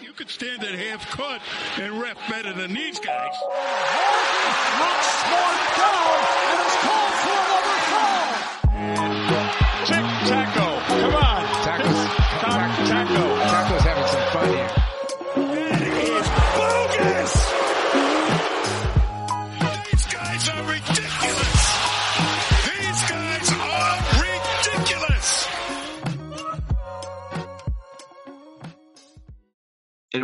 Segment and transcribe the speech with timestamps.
[0.00, 1.40] You could stand at half court
[1.78, 3.34] and ref better than these guys.
[5.76, 7.05] Down and called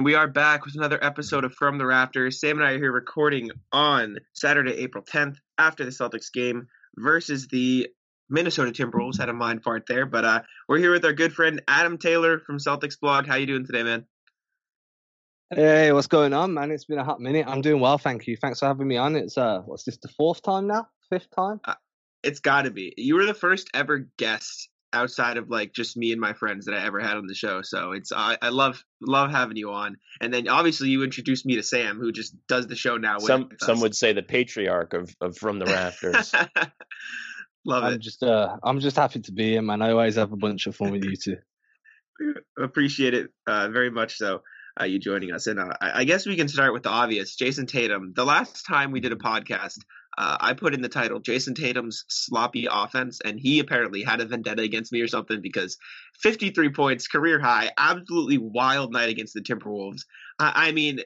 [0.03, 2.41] And we are back with another episode of From the Rafters.
[2.41, 6.67] Sam and I are here recording on Saturday, April 10th, after the Celtics game
[6.97, 7.87] versus the
[8.29, 9.21] Minnesota Timberwolves.
[9.21, 12.41] Had a mind fart there, but uh, we're here with our good friend Adam Taylor
[12.41, 13.29] from Celtics Blog.
[13.29, 14.05] How you doing today, man?
[15.55, 16.73] Hey, what's going on, man?
[16.73, 17.47] It's been a hot minute.
[17.47, 18.37] I'm doing well, thank you.
[18.37, 19.15] Thanks for having me on.
[19.15, 19.99] It's uh, what's this?
[19.99, 20.89] The fourth time now?
[21.11, 21.61] Fifth time?
[22.25, 22.93] It's got to be.
[22.97, 26.75] You were the first ever guest outside of like just me and my friends that
[26.75, 27.63] I ever had on the show.
[27.63, 29.97] So it's I, I love love having you on.
[30.21, 33.17] And then obviously you introduced me to Sam, who just does the show now.
[33.17, 33.83] with- Some with some us.
[33.83, 36.33] would say the patriarch of, of from the rafters.
[37.65, 38.01] love I'm it.
[38.01, 39.83] just uh, I'm just happy to be here, man.
[39.83, 41.37] I always have a bunch of fun with you too.
[42.59, 44.43] appreciate it uh, very much so
[44.81, 47.37] uh, you joining us and uh, I, I guess we can start with the obvious
[47.37, 49.79] jayson tatum the last time we did a podcast
[50.19, 54.27] uh, i put in the title jayson tatum's sloppy offense and he apparently had a
[54.27, 55.79] vendetta against me or something because
[56.21, 60.03] 53 points career high absolutely wild night against the timberwolves
[60.39, 61.01] i, I mean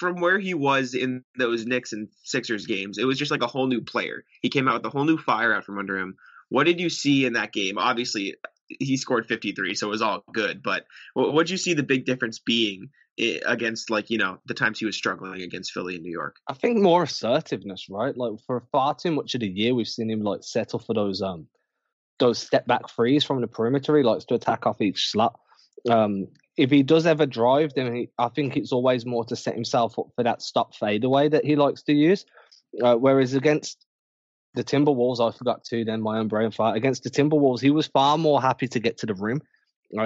[0.00, 3.46] from where he was in those Knicks and Sixers games, it was just like a
[3.46, 4.24] whole new player.
[4.40, 6.16] He came out with a whole new fire out from under him.
[6.48, 7.76] What did you see in that game?
[7.76, 10.62] Obviously, he scored 53, so it was all good.
[10.62, 12.88] But what did you see the big difference being
[13.18, 16.36] against, like, you know, the times he was struggling against Philly and New York?
[16.48, 18.16] I think more assertiveness, right?
[18.16, 21.22] Like for far too much of the year, we've seen him like settle for those
[21.22, 21.46] um
[22.18, 23.96] those step back threes from the perimeter.
[23.96, 25.38] He likes to attack off each slot.
[25.88, 29.54] Um, if he does ever drive, then he, I think it's always more to set
[29.54, 32.26] himself up for that stop fadeaway that he likes to use.
[32.82, 33.86] Uh, whereas against
[34.54, 36.76] the Timberwolves, I forgot to then my own brain fart.
[36.76, 39.40] Against the Timberwolves, he was far more happy to get to the rim.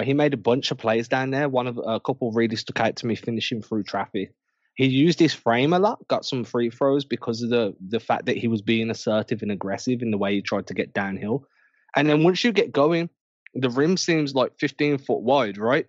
[0.03, 1.47] He made a bunch of plays down there.
[1.47, 4.33] One of a couple really stuck out to me, finishing through traffic.
[4.75, 8.25] He used his frame a lot, got some free throws because of the the fact
[8.25, 11.47] that he was being assertive and aggressive in the way he tried to get downhill.
[11.95, 13.09] And then once you get going,
[13.53, 15.87] the rim seems like 15 foot wide, right?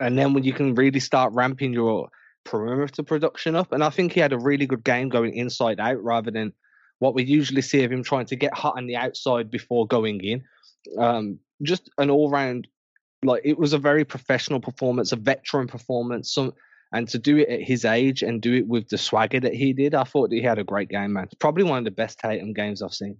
[0.00, 2.10] And then when you can really start ramping your
[2.44, 6.02] perimeter production up, and I think he had a really good game going inside out
[6.02, 6.52] rather than
[6.98, 10.20] what we usually see of him trying to get hot on the outside before going
[10.22, 10.44] in.
[10.98, 12.68] Um, just an all round,
[13.22, 16.36] like it was a very professional performance, a veteran performance.
[16.92, 19.72] And to do it at his age and do it with the swagger that he
[19.74, 21.28] did, I thought that he had a great game, man.
[21.38, 23.18] Probably one of the best Tatum games I've seen.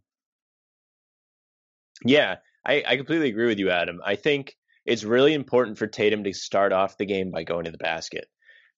[2.04, 2.36] yeah,
[2.66, 4.00] I, I completely agree with you, Adam.
[4.04, 7.70] I think it's really important for Tatum to start off the game by going to
[7.70, 8.26] the basket.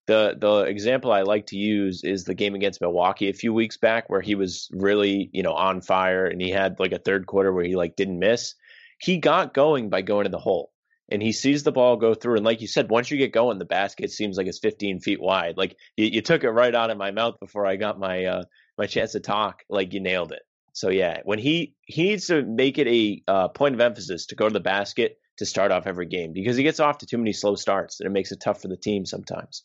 [0.06, 3.76] The the example I like to use is the game against Milwaukee a few weeks
[3.76, 7.26] back where he was really, you know, on fire and he had like a third
[7.26, 8.54] quarter where he like didn't miss.
[8.98, 10.72] He got going by going to the hole.
[11.10, 12.36] And he sees the ball go through.
[12.36, 15.20] And like you said, once you get going, the basket seems like it's 15 feet
[15.20, 15.56] wide.
[15.56, 18.42] Like you, you took it right out of my mouth before I got my uh,
[18.78, 19.62] my chance to talk.
[19.68, 20.42] Like you nailed it.
[20.72, 24.36] So yeah, when he he needs to make it a uh, point of emphasis to
[24.36, 27.18] go to the basket to start off every game because he gets off to too
[27.18, 29.64] many slow starts and it makes it tough for the team sometimes.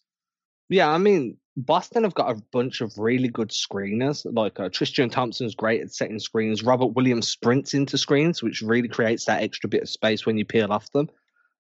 [0.70, 4.26] Yeah, I mean, Boston have got a bunch of really good screeners.
[4.26, 6.64] Like uh, Tristan Thompson's great at setting screens.
[6.64, 10.46] Robert Williams sprints into screens, which really creates that extra bit of space when you
[10.46, 11.10] peel off them.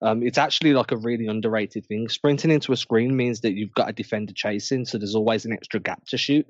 [0.02, 2.10] Um, it's actually like a really underrated thing.
[2.10, 5.54] Sprinting into a screen means that you've got a defender chasing, so there's always an
[5.54, 6.48] extra gap to shoot.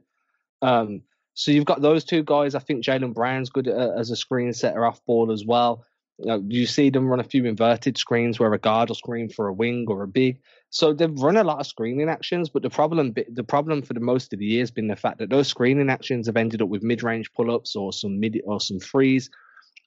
[0.61, 1.01] Um,
[1.35, 2.55] so you've got those two guys.
[2.55, 5.85] I think Jaylen Brown's good at, as a screen setter off ball as well.
[6.17, 9.29] You, know, you see them run a few inverted screens where a guard will screen
[9.29, 10.39] for a wing or a big.
[10.69, 13.99] So they've run a lot of screening actions, but the problem the problem for the
[13.99, 16.69] most of the year has been the fact that those screening actions have ended up
[16.69, 19.29] with mid range pull ups or some mid or some threes.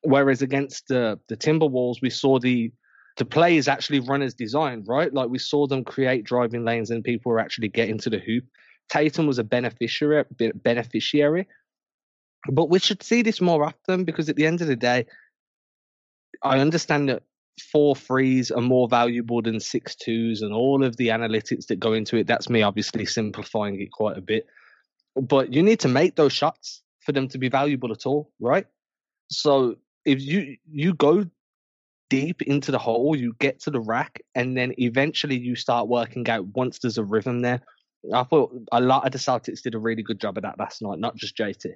[0.02, 2.70] Whereas against the the Timberwolves, we saw the
[3.18, 5.12] the plays actually run as designed, right?
[5.12, 8.44] Like we saw them create driving lanes and people were actually getting to the hoop.
[8.88, 11.46] Tatum was a beneficiary beneficiary.
[12.48, 15.06] But we should see this more often because at the end of the day,
[16.42, 17.24] I understand that
[17.72, 21.92] four threes are more valuable than six twos and all of the analytics that go
[21.92, 22.28] into it.
[22.28, 24.46] That's me obviously simplifying it quite a bit.
[25.16, 28.66] But you need to make those shots for them to be valuable at all, right?
[29.28, 31.26] So if you you go
[32.08, 36.28] deep into the hole, you get to the rack, and then eventually you start working
[36.28, 37.60] out once there's a rhythm there.
[38.14, 40.82] I thought a lot of the Celtics did a really good job of that last
[40.82, 41.74] night, not just JT.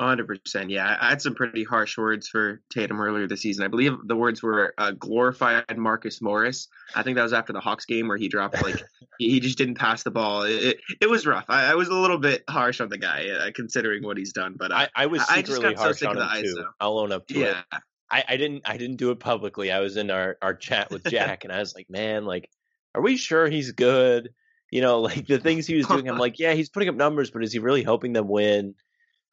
[0.00, 0.70] 100%.
[0.70, 3.64] Yeah, I had some pretty harsh words for Tatum earlier this season.
[3.64, 6.68] I believe the words were uh, glorified Marcus Morris.
[6.94, 8.80] I think that was after the Hawks game where he dropped like
[9.18, 10.42] he, he just didn't pass the ball.
[10.42, 11.46] It, it, it was rough.
[11.48, 14.54] I, I, was a little bit harsh on the guy uh, considering what he's done,
[14.56, 16.64] but uh, I, I, was secretly I harsh so sick on him too.
[16.78, 17.62] I'll own up to yeah.
[17.72, 17.80] it.
[18.10, 19.70] I, I didn't I didn't do it publicly.
[19.70, 22.50] I was in our, our chat with Jack and I was like, man, like,
[22.94, 24.30] are we sure he's good?
[24.70, 27.30] You know, like the things he was doing, I'm like, yeah, he's putting up numbers,
[27.30, 28.74] but is he really helping them win?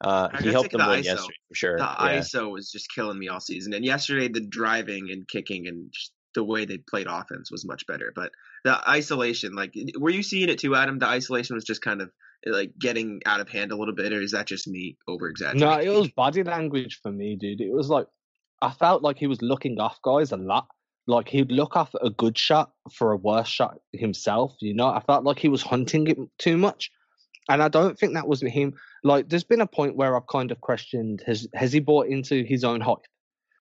[0.00, 1.04] Uh, he helped them the win ISO.
[1.04, 1.78] yesterday for sure.
[1.78, 2.18] The yeah.
[2.18, 5.92] ISO was just killing me all season, and yesterday the driving and kicking and
[6.34, 8.12] the way they played offense was much better.
[8.14, 8.30] But
[8.62, 10.98] the isolation, like, were you seeing it too, Adam?
[10.98, 12.10] The isolation was just kind of
[12.44, 15.66] like getting out of hand a little bit, or is that just me over exaggerating?
[15.66, 17.62] No, it was body language for me, dude.
[17.62, 18.06] It was like
[18.62, 20.68] I felt like he was looking off guys a lot.
[21.06, 24.54] Like he'd look off a good shot for a worse shot himself.
[24.60, 26.90] You know, I felt like he was hunting it too much,
[27.48, 28.74] and I don't think that was him.
[29.04, 32.42] Like, there's been a point where I've kind of questioned: has has he bought into
[32.42, 33.06] his own hype?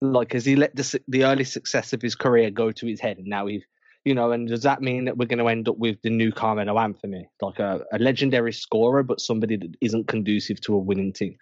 [0.01, 3.18] Like, has he let the the early success of his career go to his head,
[3.18, 3.63] and now he's
[4.06, 6.31] you know, and does that mean that we're going to end up with the new
[6.31, 11.12] Carmelo Anthony, like a, a legendary scorer, but somebody that isn't conducive to a winning
[11.12, 11.36] team?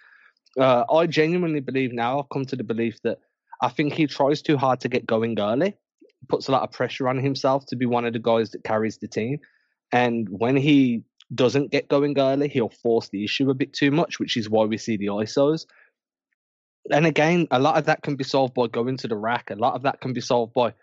[0.57, 3.19] Uh, I genuinely believe now, I've come to the belief that
[3.63, 5.75] I think he tries too hard to get going early,
[6.27, 8.98] puts a lot of pressure on himself to be one of the guys that carries
[8.98, 9.39] the team.
[9.94, 14.19] And when he doesn't get going early, he'll force the issue a bit too much,
[14.19, 15.65] which is why we see the ISOs.
[16.92, 19.50] And again, a lot of that can be solved by going to the rack.
[19.50, 20.74] A lot of that can be solved by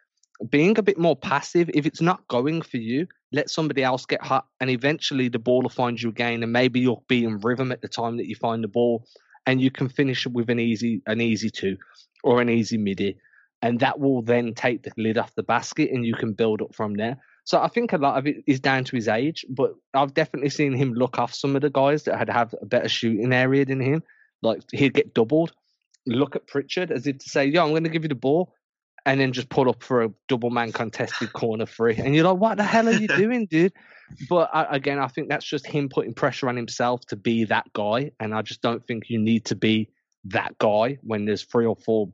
[0.49, 1.69] being a bit more passive.
[1.75, 5.61] If it's not going for you, let somebody else get hot, and eventually the ball
[5.61, 6.43] will find you again.
[6.43, 9.05] And maybe you'll be in rhythm at the time that you find the ball,
[9.45, 11.77] and you can finish with an easy an easy two
[12.23, 13.17] or an easy midi,
[13.63, 16.75] and that will then take the lid off the basket, and you can build up
[16.75, 17.19] from there.
[17.45, 20.51] So I think a lot of it is down to his age, but I've definitely
[20.51, 23.65] seen him look off some of the guys that had have a better shooting area
[23.65, 24.03] than him.
[24.43, 25.53] Like he'd get doubled.
[26.07, 28.55] Look at Pritchard as if to say, "Yo, I'm going to give you the ball,"
[29.07, 31.97] and then just pull up for a double man contested corner free.
[31.97, 33.73] And you're like, what the hell are you doing, dude?
[34.29, 37.73] But I, again, I think that's just him putting pressure on himself to be that
[37.73, 38.13] guy.
[38.21, 39.89] And I just don't think you need to be
[40.25, 42.11] that guy when there's three or four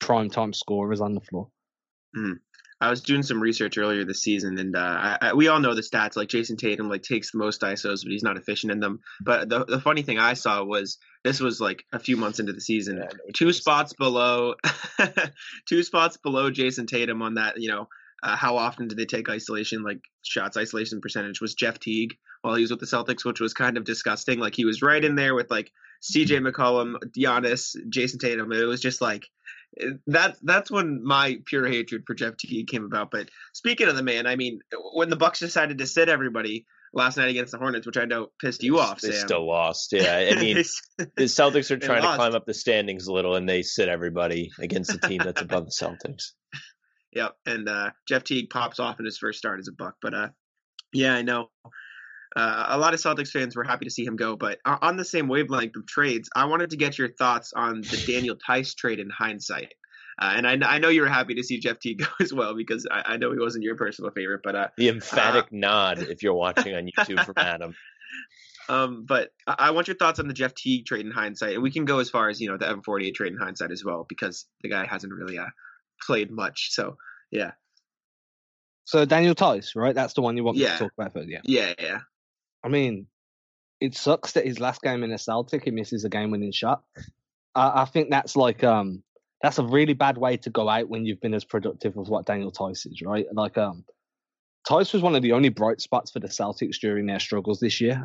[0.00, 1.48] prime time scorers on the floor.
[2.16, 2.38] Mm.
[2.80, 5.74] I was doing some research earlier this season, and uh, I, I, we all know
[5.74, 6.16] the stats.
[6.16, 9.00] Like Jayson Tatum, like takes the most ISOs, but he's not efficient in them.
[9.20, 12.52] But the the funny thing I saw was this was like a few months into
[12.52, 14.54] the season, yeah, two spots below,
[15.68, 17.60] two spots below Jayson Tatum on that.
[17.60, 17.88] You know,
[18.22, 21.40] uh, how often did they take isolation, like shots isolation percentage?
[21.40, 24.38] Was Jeff Teague while he was with the Celtics, which was kind of disgusting.
[24.38, 25.70] Like he was right in there with like
[26.00, 26.38] C.J.
[26.38, 28.52] McCollum, Giannis, Jayson Tatum.
[28.52, 29.26] It was just like
[30.06, 33.10] that that's when my pure hatred for Jeff Teague came about.
[33.10, 34.60] But speaking of the man, I mean,
[34.94, 38.28] when the Bucks decided to sit everybody last night against the Hornets, which I know
[38.40, 39.26] pissed you off, they Sam.
[39.26, 39.92] still lost.
[39.92, 40.64] Yeah, I mean, the
[41.24, 44.94] Celtics are trying to climb up the standings a little, and they sit everybody against
[44.94, 46.32] a team that's above the Celtics.
[47.12, 50.14] Yep, and uh, Jeff Teague pops off in his first start as a Buck, but
[50.14, 50.28] uh,
[50.92, 51.50] yeah, I know.
[52.36, 55.04] Uh, a lot of Celtics fans were happy to see him go, but on the
[55.04, 59.00] same wavelength of trades, I wanted to get your thoughts on the Daniel Theis trade
[59.00, 59.72] in hindsight.
[60.20, 62.54] Uh, and I, I, know you were happy to see Jeff Teague go as well
[62.54, 64.40] because I, I know he wasn't your personal favorite.
[64.42, 67.74] But uh, the emphatic uh, nod if you're watching on YouTube from Adam.
[68.68, 71.70] Um, but I, want your thoughts on the Jeff Teague trade in hindsight, and we
[71.70, 74.04] can go as far as you know the Evan Fournier trade in hindsight as well
[74.08, 75.46] because the guy hasn't really uh,
[76.06, 76.68] played much.
[76.72, 76.96] So
[77.30, 77.52] yeah.
[78.84, 79.94] So Daniel Theis, right?
[79.94, 80.68] That's the one you want yeah.
[80.68, 81.28] me to talk about first.
[81.28, 81.40] Yeah.
[81.44, 81.98] Yeah, yeah.
[82.64, 83.06] I mean,
[83.80, 86.82] it sucks that his last game in a Celtic he misses a game-winning shot.
[87.54, 89.02] I, I, think that's like um
[89.42, 92.26] that's a really bad way to go out when you've been as productive as what
[92.26, 93.26] Daniel Theis is, right?
[93.32, 93.84] Like um
[94.68, 97.80] Theis was one of the only bright spots for the Celtics during their struggles this
[97.80, 98.04] year.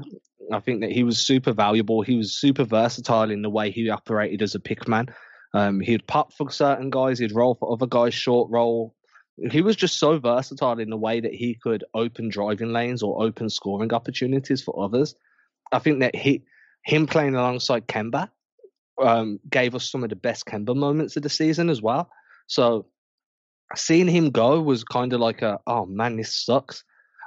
[0.52, 2.02] I think that he was super valuable.
[2.02, 5.08] He was super versatile in the way he operated as a pick man.
[5.54, 8.96] Um, he'd pop for certain guys, he'd roll for other guys, short roll,
[9.38, 13.24] he was just so versatile in the way that he could open driving lanes or
[13.24, 15.16] open scoring opportunities for others.
[15.72, 16.44] I think that he
[16.86, 18.30] him playing alongside Kemba
[19.02, 22.10] um, gave us some of the best Kemba moments of the season as well.
[22.48, 22.86] So
[23.76, 26.84] seeing him go was kind of like a oh man, this sucks.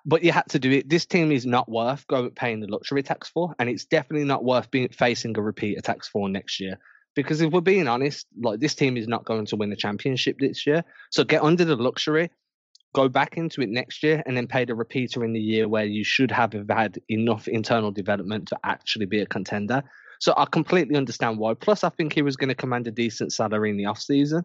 [0.09, 0.88] But you had to do it.
[0.88, 4.45] This team is not worth going paying the luxury tax for, and it's definitely not
[4.45, 6.78] worth being facing a repeat tax for next year.
[7.16, 10.37] Because if we're being honest, like this team is not going to win the championship
[10.38, 10.85] this year.
[11.11, 12.30] So get under the luxury,
[12.94, 15.87] go back into it next year, and then pay the repeater in the year where
[15.87, 19.82] you should have had enough internal development to actually be a contender.
[20.20, 21.54] So I completely understand why.
[21.54, 24.44] Plus, I think he was going to command a decent salary in the off season.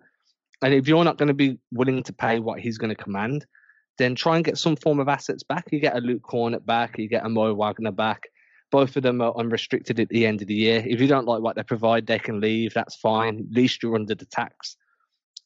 [0.62, 3.46] And if you're not going to be willing to pay what he's going to command,
[3.98, 5.66] then try and get some form of assets back.
[5.72, 8.24] You get a Luke Kornet back, you get a Mo Wagner back,
[8.72, 10.84] Both of them are unrestricted at the end of the year.
[10.86, 12.74] If you don't like what they provide, they can leave.
[12.74, 13.40] That's fine.
[13.40, 14.78] At least you're under the tax.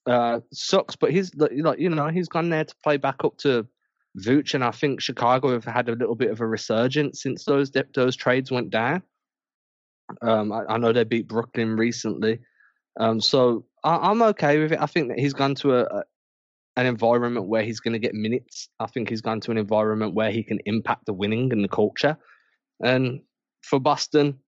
[0.06, 3.68] Uh, sucks, but he's like you know he's gone there to play back up to
[4.20, 7.72] Vooch, and I think Chicago have had a little bit of a resurgence since those
[7.96, 9.02] those trades went down.
[10.22, 12.38] Um, I, I, know they beat Brooklyn recently,
[13.00, 14.80] um, so I, am okay with it.
[14.80, 16.04] I think that he's gone to a, a
[16.78, 18.70] an environment where he's going to get minutes.
[18.80, 21.70] I think he's gone to an environment where he can impact the winning and the
[21.70, 22.18] culture.
[22.84, 23.22] And
[23.62, 24.40] for Boston,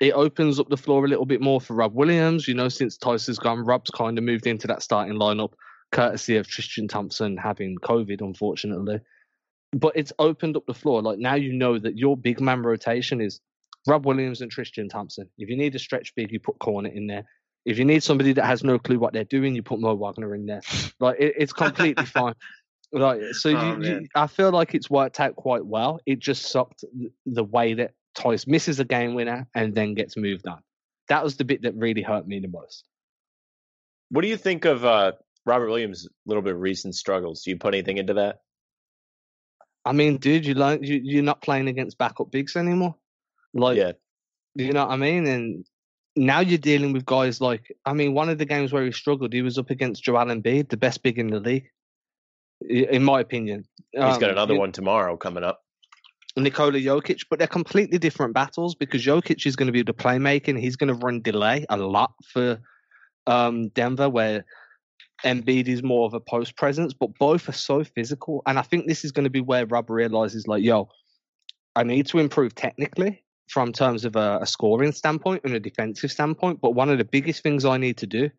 [0.00, 2.48] it opens up the floor a little bit more for Rob Williams.
[2.48, 5.52] You know, since Tyson's gone, Rob's kind of moved into that starting lineup,
[5.92, 9.00] courtesy of Tristan Thompson having COVID, unfortunately.
[9.72, 11.02] But it's opened up the floor.
[11.02, 13.40] Like now, you know that your big man rotation is
[13.86, 15.28] Rob Williams and Tristan Thompson.
[15.38, 17.24] If you need a stretch big, you put Kornet in there.
[17.66, 20.34] If you need somebody that has no clue what they're doing, you put Mo Wagner
[20.34, 20.62] in there.
[20.98, 22.34] Like it, it's completely fine.
[22.92, 26.00] Like so, oh, you, you, I feel like it's worked out quite well.
[26.06, 26.84] It just sucked
[27.24, 30.60] the way that Theis misses a game winner and then gets moved on.
[31.08, 32.84] That was the bit that really hurt me the most.
[34.10, 35.12] What do you think of uh,
[35.46, 37.42] Robert Williams' little bit of recent struggles?
[37.42, 38.40] Do you put anything into that?
[39.84, 42.96] I mean, dude, you like you, you're not playing against backup bigs anymore.
[43.54, 43.92] Like, yeah.
[44.54, 45.26] you know what I mean?
[45.26, 45.64] And
[46.16, 49.32] now you're dealing with guys like, I mean, one of the games where he struggled,
[49.32, 51.70] he was up against Joel Embiid, the best big in the league,
[52.68, 53.64] in my opinion.
[53.92, 55.62] He's um, got another one tomorrow coming up.
[56.36, 60.58] Nikola Jokic, but they're completely different battles because Jokic is going to be the playmaking.
[60.58, 62.60] He's going to run delay a lot for
[63.26, 64.44] um, Denver, where
[65.24, 68.42] Embiid is more of a post presence, but both are so physical.
[68.46, 70.88] And I think this is going to be where Rob realizes, like, yo,
[71.76, 76.12] I need to improve technically from terms of a, a scoring standpoint and a defensive
[76.12, 76.60] standpoint.
[76.60, 78.30] But one of the biggest things I need to do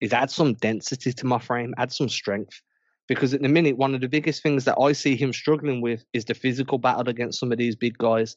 [0.00, 2.60] is add some density to my frame, add some strength.
[3.06, 6.04] Because at the minute, one of the biggest things that I see him struggling with
[6.12, 8.34] is the physical battle against some of these big guys.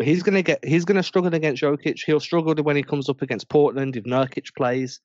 [0.00, 2.00] He's gonna get he's gonna struggle against Jokic.
[2.04, 5.00] He'll struggle when he comes up against Portland if Nurkic plays.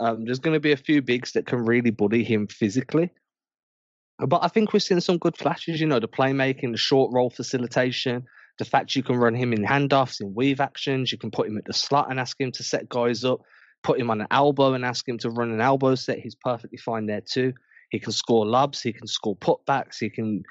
[0.00, 3.10] Um, there's going to be a few bigs that can really bully him physically.
[4.18, 5.80] But I think we're seeing some good flashes.
[5.80, 8.24] You know, the playmaking, the short roll facilitation,
[8.58, 11.58] the fact you can run him in handoffs, in weave actions, you can put him
[11.58, 13.40] at the slot and ask him to set guys up,
[13.82, 16.18] put him on an elbow and ask him to run an elbow set.
[16.18, 17.52] He's perfectly fine there too.
[17.92, 20.42] He can score lobs, he can score putbacks, he can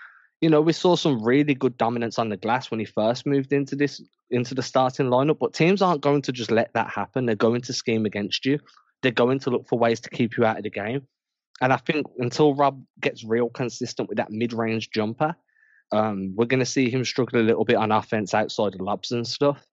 [0.41, 3.53] you know, we saw some really good dominance on the glass when he first moved
[3.53, 7.25] into this into the starting lineup, but teams aren't going to just let that happen.
[7.25, 8.60] They're going to scheme against you.
[9.03, 11.07] They're going to look for ways to keep you out of the game.
[11.62, 15.36] And I think until Rob gets real consistent with that mid-range jumper,
[15.91, 19.12] um, we're going to see him struggle a little bit on offense outside of lobs
[19.12, 19.67] and stuff.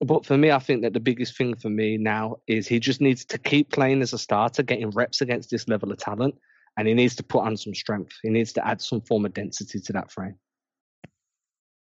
[0.00, 3.00] But for me, I think that the biggest thing for me now is he just
[3.00, 6.36] needs to keep playing as a starter, getting reps against this level of talent,
[6.76, 8.12] and he needs to put on some strength.
[8.22, 10.36] He needs to add some form of density to that frame.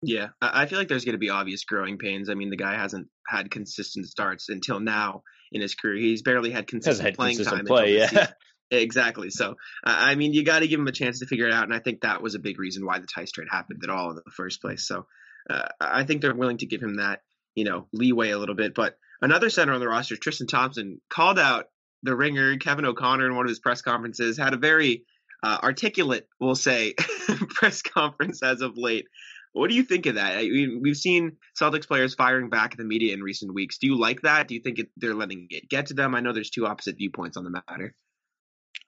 [0.03, 2.29] Yeah, I feel like there's going to be obvious growing pains.
[2.29, 5.21] I mean, the guy hasn't had consistent starts until now
[5.51, 5.95] in his career.
[5.97, 7.65] He's barely had consistent had playing consistent time.
[7.67, 8.27] Play, yeah.
[8.71, 9.29] Exactly.
[9.29, 11.73] So, I mean, you got to give him a chance to figure it out, and
[11.73, 14.15] I think that was a big reason why the Theis trade happened at all in
[14.15, 14.87] the first place.
[14.87, 15.05] So,
[15.49, 17.19] uh, I think they're willing to give him that,
[17.53, 18.73] you know, leeway a little bit.
[18.73, 21.65] But another center on the roster, Tristan Thompson, called out
[22.03, 24.37] the ringer Kevin O'Connor in one of his press conferences.
[24.37, 25.05] Had a very
[25.43, 26.93] uh, articulate, we'll say,
[27.49, 29.07] press conference as of late.
[29.53, 30.37] What do you think of that?
[30.37, 33.77] I mean, we've seen Celtics players firing back at the media in recent weeks.
[33.77, 34.47] Do you like that?
[34.47, 36.15] Do you think it, they're letting it get to them?
[36.15, 37.93] I know there's two opposite viewpoints on the matter.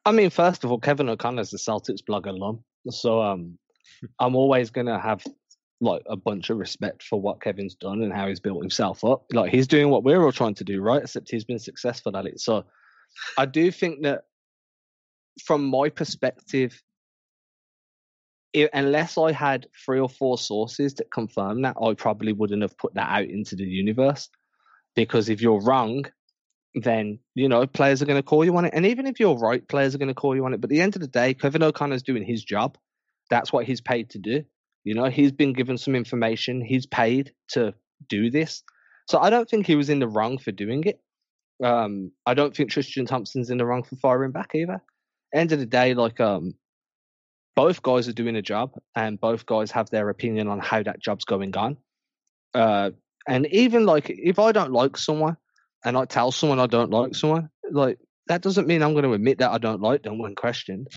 [0.06, 3.58] I mean, first of all, Kevin O'Connor is the Celtics blog alum, so um,
[4.20, 5.24] I'm always gonna have
[5.82, 9.26] like a bunch of respect for what Kevin's done and how he's built himself up.
[9.34, 11.02] Like he's doing what we're all trying to do, right?
[11.02, 12.40] Except he's been successful at it.
[12.40, 12.66] So
[13.38, 14.24] I do think that
[15.44, 16.82] from my perspective,
[18.54, 22.78] it, unless I had three or four sources that confirm that, I probably wouldn't have
[22.78, 24.30] put that out into the universe.
[24.96, 26.06] Because if you're wrong,
[26.76, 28.74] then you know players are going to call you on it.
[28.76, 30.62] And even if you're right, players are going to call you on it.
[30.62, 32.78] But at the end of the day, Kevin O'Connor's doing his job.
[33.30, 34.44] That's what he's paid to do.
[34.84, 36.62] You know, he's been given some information.
[36.62, 37.74] He's paid to
[38.08, 38.64] do this.
[39.08, 41.00] So I don't think he was in the wrong for doing it.
[41.64, 44.82] Um, I don't think Tristan Thompson's in the wrong for firing back either.
[45.34, 46.56] End of the day, like um,
[47.56, 51.00] both guys are doing a job, and both guys have their opinion on how that
[51.00, 51.78] job's going on.
[52.54, 52.92] Uh,
[53.28, 55.38] and even like if I don't like someone,
[55.86, 59.14] and I tell someone I don't like someone, like that doesn't mean I'm going to
[59.14, 60.88] admit that I don't like them when questioned.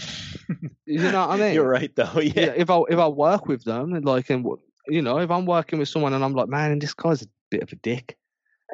[0.85, 1.54] you know what I mean?
[1.54, 2.20] You're right, though.
[2.20, 2.32] Yeah.
[2.35, 2.52] yeah.
[2.56, 4.44] If I if I work with them, like, and
[4.88, 7.62] you know, if I'm working with someone and I'm like, man, this guy's a bit
[7.62, 8.16] of a dick,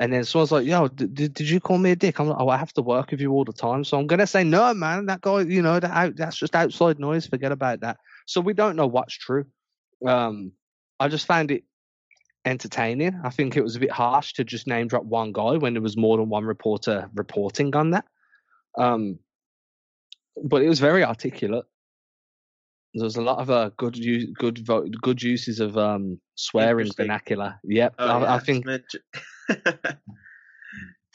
[0.00, 2.18] and then someone's like, yo, did, did you call me a dick?
[2.18, 4.26] I'm like, oh, I have to work with you all the time, so I'm gonna
[4.26, 5.06] say no, man.
[5.06, 7.26] That guy, you know, that that's just outside noise.
[7.26, 7.98] Forget about that.
[8.26, 9.44] So we don't know what's true.
[10.06, 10.52] Um,
[10.98, 11.64] I just found it
[12.44, 13.20] entertaining.
[13.22, 15.82] I think it was a bit harsh to just name drop one guy when there
[15.82, 18.04] was more than one reporter reporting on that.
[18.78, 19.18] Um,
[20.42, 21.66] but it was very articulate.
[22.94, 26.90] There was a lot of uh, good u- good vo- good uses of um, swearing
[26.96, 27.58] vernacular.
[27.64, 28.64] Yep, Oh, I, yeah, I think.
[28.64, 28.84] Smith-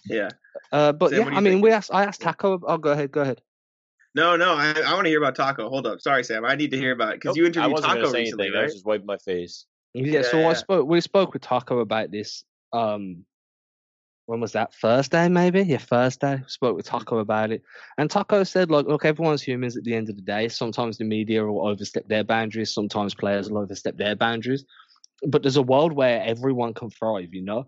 [0.05, 0.29] yeah.
[0.72, 1.63] Uh, but Sam, yeah, I you mean, think?
[1.63, 1.91] we asked.
[1.93, 2.60] I asked Tacko.
[2.67, 3.12] Oh, go ahead.
[3.12, 3.41] Go ahead.
[4.15, 5.69] No, no, I, I want to hear about Tacko.
[5.69, 6.01] Hold up.
[6.01, 6.43] Sorry, Sam.
[6.46, 8.19] I need to hear about it because Nope, you I interviewed wasn't Tacko gonna say
[8.22, 8.57] recently, anything.
[8.57, 8.65] I right?
[8.65, 9.65] was just wiping my face.
[9.93, 10.88] Yeah, so Yeah, I spoke.
[10.88, 12.43] We spoke with Tacko about this.
[12.74, 13.25] Um,
[14.27, 14.74] when was that?
[14.75, 15.62] Thursday, maybe.
[15.62, 16.43] Yeah, Thursday.
[16.48, 17.63] Spoke with Tacko about it,
[17.98, 20.50] and Tacko said, "Like, look, everyone's humans at the end of the day.
[20.50, 22.74] Sometimes the media will overstep their boundaries.
[22.74, 24.65] Sometimes players will overstep their boundaries.
[25.25, 27.34] But there's a world where everyone can thrive.
[27.34, 27.67] You know,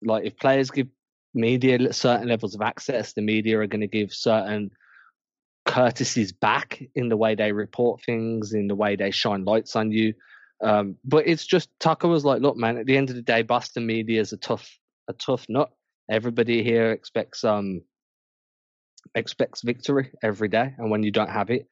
[0.00, 0.86] like if players give
[1.34, 4.70] media certain levels of access, the media are going to give certain."
[5.66, 9.92] courtesies back in the way they report things, in the way they shine lights on
[9.92, 10.14] you.
[10.62, 13.42] Um, but it's just Tacko was like, look, man, at the end of the day,
[13.42, 14.66] Boston media is a tough,
[15.08, 15.70] a tough nut.
[16.10, 17.82] Everybody here expects um
[19.14, 21.66] expects victory every day, and when you don't have it,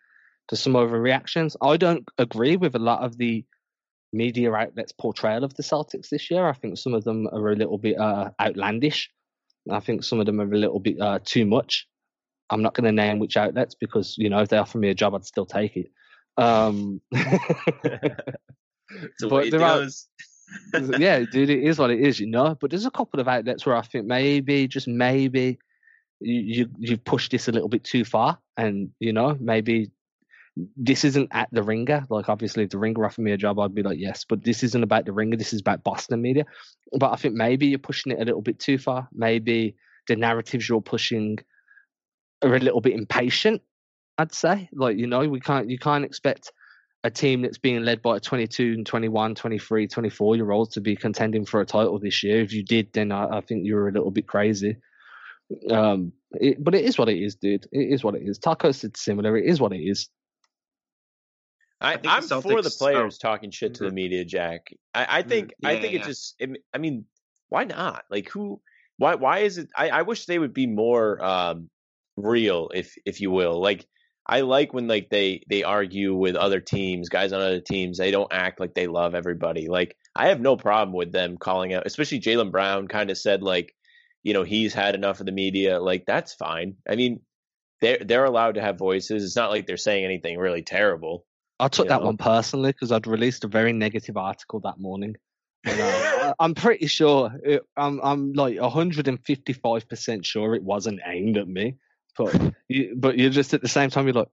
[0.49, 1.57] there's some overreactions.
[1.63, 3.45] I don't agree with a lot of the
[4.13, 6.47] media outlets' portrayal of the Celtics this year.
[6.49, 9.11] I think some of them are a little bit uh, outlandish.
[9.71, 11.87] I think some of them are a little bit uh, too much.
[12.51, 14.95] I'm not going to name which outlets because you know if they offer me a
[14.95, 15.91] job, I'd still take it.
[16.37, 17.23] Um, but
[19.47, 20.07] it there are- goes.
[20.99, 22.57] Yeah, dude, it is what it is, you know.
[22.61, 25.59] But there's a couple of outlets where I think maybe, just maybe,
[26.21, 29.91] you you you've pushed this a little bit too far, and you know maybe
[30.77, 32.07] this isn't at the ringer.
[32.09, 34.63] Like obviously, if the ringer offered me a job, I'd be like yes, but this
[34.63, 35.37] isn't about the ringer.
[35.37, 36.47] This is about Boston media.
[36.93, 39.09] But I think maybe you're pushing it a little bit too far.
[39.13, 39.77] Maybe
[40.09, 41.39] the narratives you're pushing
[42.43, 43.63] are a little bit impatient.
[44.19, 46.53] I'd say, like you know, we can't you can't expect
[47.07, 50.97] a team that's being led by 22 and 21, 23, 24 year olds to be
[50.97, 52.41] contending for a title this year.
[52.41, 54.77] If you did, then I, I think you were a little bit crazy.
[55.71, 57.67] Um, it, but it is what it is, dude.
[57.71, 58.41] It is what it is.
[58.41, 59.37] Tacko said similar.
[59.37, 60.09] It is what it is.
[61.81, 62.79] I, think the I'm for the Celtics- oh.
[62.79, 64.71] players talking shit to the media, Jack.
[64.95, 66.35] I, I think I Yeah, think it just.
[66.41, 67.05] It, I mean,
[67.51, 68.05] why not?
[68.11, 68.61] Like, who?
[68.97, 69.15] Why?
[69.15, 69.69] Why is it?
[69.77, 71.71] I, I wish they would be more um,
[72.17, 73.61] real, if if you will.
[73.61, 73.87] Like,
[74.29, 77.99] I like when like they they argue with other teams, guys on other teams.
[77.99, 79.69] They don't act like they love everybody.
[79.69, 81.87] Like, I have no problem with them calling out.
[81.87, 83.75] Especially Jaylen Brown kind of said like,
[84.23, 85.81] you know, he's had enough of the media.
[85.81, 86.77] Like, that's fine.
[86.89, 87.21] I mean.
[87.83, 89.23] They're they're allowed to have voices.
[89.23, 91.27] It's not like they're saying anything really terrible.
[91.61, 92.07] I took that know?
[92.07, 95.17] one personally because I'd released a very negative article that morning.
[95.65, 101.37] And, uh, I'm pretty sure it, I'm I'm like 155 percent sure it wasn't aimed
[101.37, 101.77] at me,
[102.17, 104.29] but you, but you're just at the same time you're like,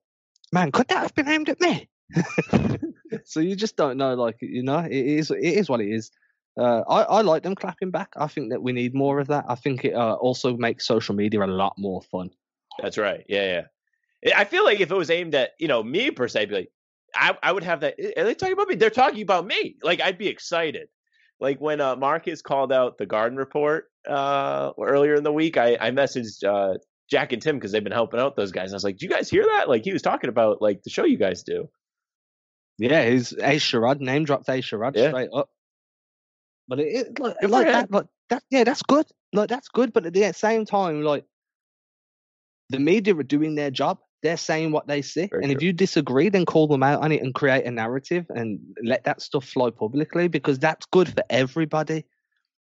[0.51, 1.89] man, could that have been aimed at me?
[3.25, 6.11] so you just don't know, like you know, it is it is what it is.
[6.57, 8.13] Uh, I I like them clapping back.
[8.15, 9.45] I think that we need more of that.
[9.47, 12.29] I think it uh, also makes social media a lot more fun.
[12.81, 13.25] That's right.
[13.27, 13.65] Yeah,
[14.23, 14.37] yeah.
[14.37, 16.55] I feel like if it was aimed at you know me per se, I'd be
[16.55, 16.71] like,
[17.15, 17.95] I I would have that.
[18.17, 18.75] Are they talking about me?
[18.75, 19.77] They're talking about me.
[19.81, 20.89] Like I'd be excited.
[21.39, 25.77] Like when uh, Marcus called out the Garden Report uh, earlier in the week, I
[25.79, 26.77] I messaged uh,
[27.09, 28.69] Jack and Tim because they've been helping out those guys.
[28.69, 30.83] And I was like, "Do you guys hear that?" Like he was talking about like
[30.83, 31.69] the show you guys do.
[32.77, 35.09] Yeah, he's A Sherrod name dropped A Sherrod Yeah.
[35.09, 35.49] straight up.
[36.67, 39.05] But it, it like, like that, like that, yeah, that's good.
[39.33, 39.93] Like that's good.
[39.93, 41.25] But at the same time, like
[42.69, 43.99] the media are doing their job.
[44.23, 47.11] They're saying what they see, Very and if you disagree, then call them out on
[47.11, 51.25] it and create a narrative and let that stuff fly publicly because that's good for
[51.29, 52.05] everybody.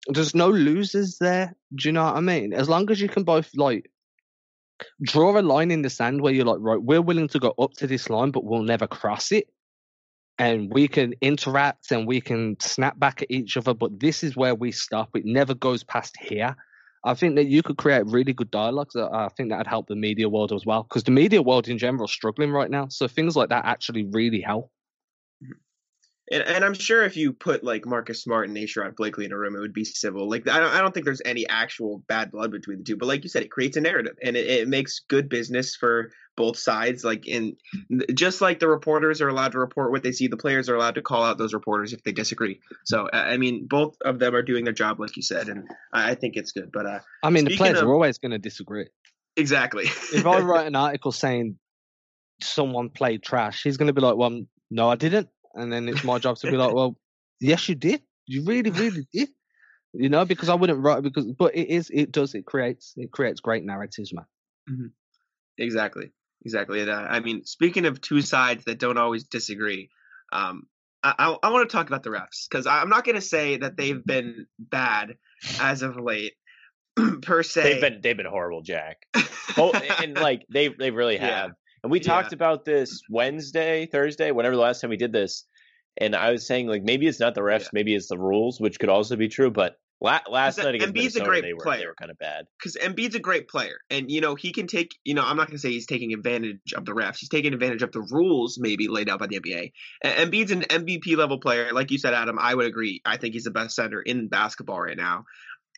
[0.09, 1.55] There's no losers there.
[1.75, 2.55] Do you know what I mean?
[2.55, 3.91] As long as you can both like
[5.03, 7.73] draw a line in the sand where you're like, right, we're willing to go up
[7.75, 9.49] to this line, but we'll never cross it.
[10.39, 14.37] And we can interact and we can snap back at each other, but this is
[14.37, 15.11] where we stop.
[15.15, 16.57] It never goes past here.
[17.05, 18.97] I think that you could create really good dialogues.
[18.97, 22.07] I think that'd help the media world as well, because the media world in general
[22.07, 22.89] is struggling right now.
[22.89, 24.71] So things like that actually really help.
[26.31, 29.33] And, and I'm sure if you put like Marcus Smart and A Sherrod Blakely in
[29.33, 30.29] a room, it would be civil.
[30.29, 32.97] Like I don't, I don't think there's any actual bad blood between the two.
[32.97, 36.11] But like you said, it creates a narrative, and it, it makes good business for
[36.37, 37.05] both sides.
[37.05, 37.57] Like in
[38.15, 40.95] just like the reporters are allowed to report what they see, the players are allowed
[40.95, 42.61] to call out those reporters if they disagree.
[42.85, 46.13] So I mean, both of them are doing their job, like you said, and I
[46.13, 46.71] I think it's good.
[46.73, 48.89] But uh, I mean, the players of- are always going to disagree.
[49.37, 49.85] exactly.
[49.85, 51.59] If I write an article saying
[52.41, 56.05] someone played trash, he's going to be like, "Well, no, I didn't," and then it's
[56.05, 56.97] my job to be like, "Well,
[57.41, 58.03] yes, you did.
[58.27, 59.29] You really, really did."
[59.93, 63.13] You know, because I wouldn't write because, but it is, it does, it creates, it
[63.13, 64.27] creates great narratives, man.
[65.57, 66.11] Exactly.
[66.45, 66.81] Exactly.
[66.81, 69.91] And, uh, I mean, speaking of two sides that don't always disagree,
[70.33, 70.67] um,
[71.05, 73.77] I, I want to talk about the refs because I'm not going to say that
[73.77, 75.17] they've been bad
[75.61, 76.33] as of late
[77.23, 77.63] per se.
[77.63, 79.07] They've been they've been horrible, Jack.
[79.59, 81.51] oh, and like they they really have.
[81.51, 81.55] Yeah.
[81.85, 82.05] And we Yeah.
[82.07, 85.47] talked about this Wednesday, Thursday, whenever the last time we did this.
[85.99, 87.69] And I was saying like maybe it's not the refs, Yeah.
[87.75, 89.51] maybe it's the rules, which could also be true.
[89.51, 92.47] But la- last night against Embiid's a great they were they were kind of bad.
[92.59, 94.97] because Embiid's a great player, and you know he can take.
[95.05, 97.19] You know, I'm not going to say he's taking advantage of the refs.
[97.19, 99.73] He's taking advantage of the rules maybe laid out by the NBA.
[100.03, 102.39] And Embiid's an MVP level player, like you said, Adam.
[102.41, 103.03] I would agree.
[103.05, 105.27] I think he's the best center in basketball right now.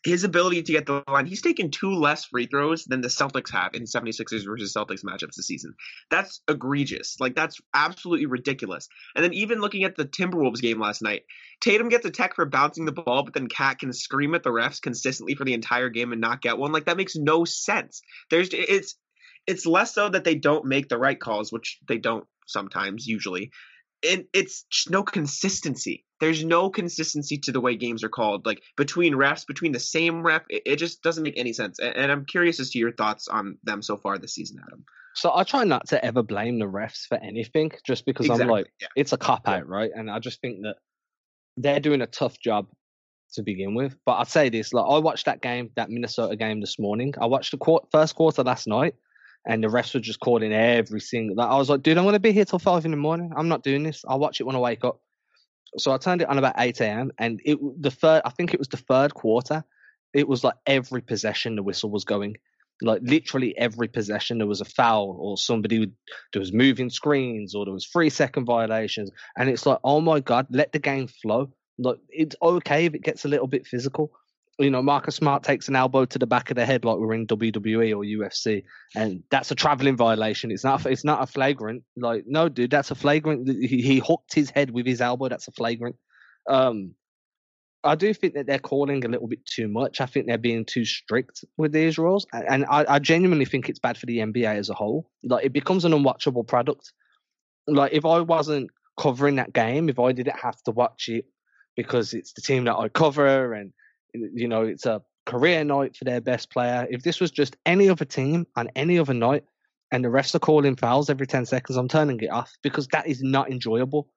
[0.07, 3.51] His ability to get the line, he's taken two less free throws than the Celtics
[3.51, 5.75] have in 76ers versus Celtics matchups this season.
[6.13, 7.17] That's egregious.
[7.19, 8.89] Like that's absolutely ridiculous.
[9.17, 11.23] And then even looking at the Timberwolves game last night,
[11.61, 14.51] Tatum gets a tech for bouncing the ball, but then KAT can scream at the
[14.51, 16.71] refs consistently for the entire game and not get one.
[16.71, 18.01] Like that makes no sense.
[18.31, 18.95] There's it's
[19.49, 23.51] it's less so that they don't make the right calls, which they don't sometimes usually.
[24.09, 26.06] And it's no consistency.
[26.21, 30.23] There's no consistency to the way games are called, like between refs, between the same
[30.23, 30.43] ref.
[30.49, 31.79] It, it just doesn't make any sense.
[31.79, 34.85] And, and I'm curious as to your thoughts on them so far this season, Adam.
[35.15, 38.67] So I try not to ever blame the refs for anything, just because I'm like,
[38.81, 38.89] yeah.
[38.97, 39.57] it's a cop Yeah.
[39.57, 39.91] out, right?
[39.95, 40.77] And I just think that
[41.57, 42.69] they're doing a tough job
[43.33, 43.97] to begin with.
[44.05, 47.15] But I'd say this: like I watched that game, that Minnesota game this morning.
[47.21, 48.95] I watched the quar first quarter last night,
[49.47, 51.37] and the refs were just calling every single.
[51.37, 53.33] Like, I was like, dude, I'm gonna be here till five in the morning.
[53.37, 54.05] I'm not doing this.
[54.07, 55.01] I'll watch it when I wake up.
[55.79, 57.13] So I turned it on about eight a.m.
[57.19, 58.23] and it the third.
[58.25, 59.65] I think it was the third quarter.
[60.15, 62.37] It was like every possession the whistle was going.
[62.83, 65.93] Like literally every possession there was a foul or somebody would
[66.33, 70.21] there was moving screens or there was three second violations and it's like oh my
[70.21, 74.13] god let the game flow like it's okay if it gets a little bit physical
[74.59, 77.13] you know marcus smart takes an elbow to the back of the head like we're
[77.13, 78.63] in wwe or ufc
[78.95, 82.91] and that's a traveling violation it's not it's not a flagrant like no dude that's
[82.91, 85.97] a flagrant he, he hooked his head with his elbow that's a flagrant
[86.49, 86.95] um
[87.85, 90.01] I do think that they're calling a little bit too much.
[90.01, 93.79] I think they're being too strict with these rules, and I, I genuinely think it's
[93.79, 95.09] bad for the NBA as a whole.
[95.23, 96.93] Like it becomes an unwatchable product.
[97.69, 101.27] Like if I wasn't covering that game, if I didn't have to watch it
[101.77, 103.73] because it's the team that I cover, and
[104.35, 106.87] you know it's a career night for their best player.
[106.89, 109.45] If this was just any other team on any other night,
[109.93, 113.07] and the refs are calling fouls every ten seconds, I'm turning it off because that
[113.07, 114.09] is not enjoyable.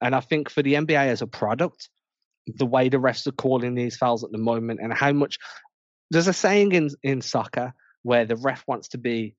[0.00, 1.88] And I think for the NBA as a product,
[2.46, 5.38] the way the refs are calling these fouls at the moment and how much
[6.10, 9.34] there's a saying in in soccer where the ref wants to be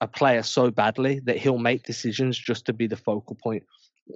[0.00, 3.62] a player so badly that he'll make decisions just to be the focal point.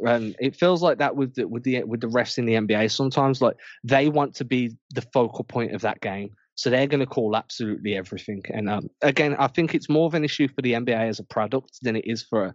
[0.06, 2.90] And it feels like that with the with the with the refs in the NBA
[2.90, 6.30] sometimes like they want to be the focal point of that game.
[6.54, 8.42] So they're going to call absolutely everything.
[8.52, 11.24] And um, again, I think it's more of an issue for the NBA as a
[11.24, 12.54] product than it is for a,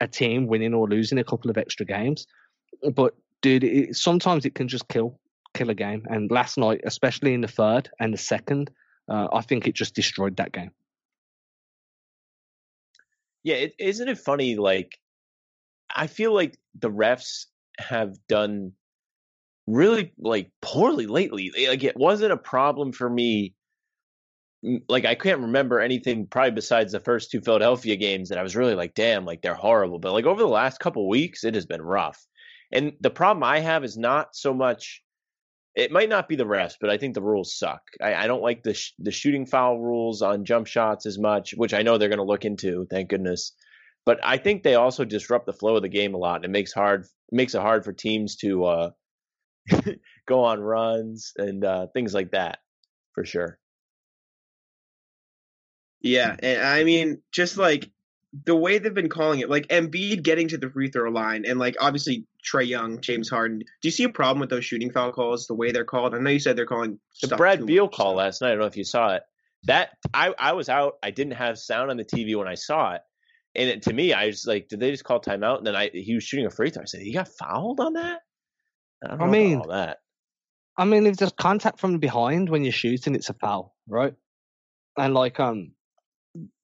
[0.00, 2.26] a team winning or losing a couple of extra games.
[2.94, 5.18] But dude, it, sometimes it can just kill
[5.54, 6.06] kill a game.
[6.08, 8.70] And last night, especially in the third and the second,
[9.08, 10.70] uh, I think it just destroyed that game.
[13.42, 14.56] Yeah, isn't it funny?
[14.56, 14.98] Like,
[15.94, 17.46] I feel like the refs
[17.78, 18.72] have done
[19.66, 21.50] really like poorly lately.
[21.56, 23.54] Eh, like, it wasn't a problem for me.
[24.88, 28.56] Like, I can't remember anything probably besides the first two Philadelphia games that I was
[28.56, 29.98] really like, damn, like they're horrible.
[29.98, 32.26] But like over the last couple weeks, it has been rough.
[32.72, 35.02] And the problem I have is not so much.
[35.74, 37.82] It might not be the refs, but I think the rules suck.
[38.02, 41.54] I, I don't like the sh- the shooting foul rules on jump shots as much,
[41.56, 42.86] which I know they're going to look into.
[42.90, 43.52] Thank goodness.
[44.04, 46.50] But I think they also disrupt the flow of the game a lot, and it
[46.50, 48.90] makes hard makes it hard for teams to uh,
[50.26, 52.58] go on runs and uh, things like that,
[53.12, 53.58] for sure.
[56.00, 57.90] Yeah, and I mean, just like
[58.44, 61.58] the way they've been calling it, like Embiid getting to the free throw line, and
[61.58, 63.58] like obviously Trae Young, James Harden.
[63.58, 65.46] Do you see a problem with those shooting foul calls?
[65.46, 66.14] The way they're called?
[66.14, 68.48] I know you said they're calling The Brad Beal call last night.
[68.48, 69.22] I don't know if you saw it.
[69.64, 70.94] That I I was out.
[71.02, 73.02] I didn't have sound on the TV when I saw it,
[73.58, 75.58] and it, to me, I was like, did they just call timeout?
[75.58, 76.82] And then I he was shooting a free throw.
[76.82, 78.20] I said, he got fouled on that.
[79.04, 79.98] I, don't I mean, all that.
[80.76, 84.14] I mean, if there's contact from behind when you're shooting, it's a foul, right?
[84.96, 85.72] And like, um,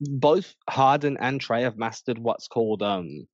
[0.01, 3.27] both Harden and Trey have mastered what's called um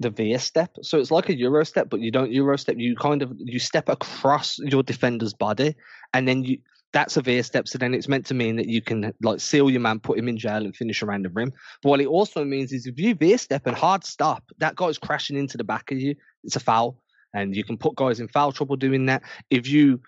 [0.00, 0.70] the veer step.
[0.82, 2.76] So it's like a euro step, but you don't euro step.
[2.78, 5.74] You kind of you step across your defender's body,
[6.14, 6.58] and then you
[6.92, 7.68] that's a veer step.
[7.68, 10.28] So then it's meant to mean that you can like seal your man, put him
[10.28, 11.52] in jail, and finish around the rim.
[11.82, 14.98] But what it also means is if you veer step and hard stop, that guy's
[14.98, 16.14] crashing into the back of you.
[16.44, 17.00] It's a foul,
[17.34, 19.22] and you can put guys in foul trouble doing that.
[19.50, 20.00] If you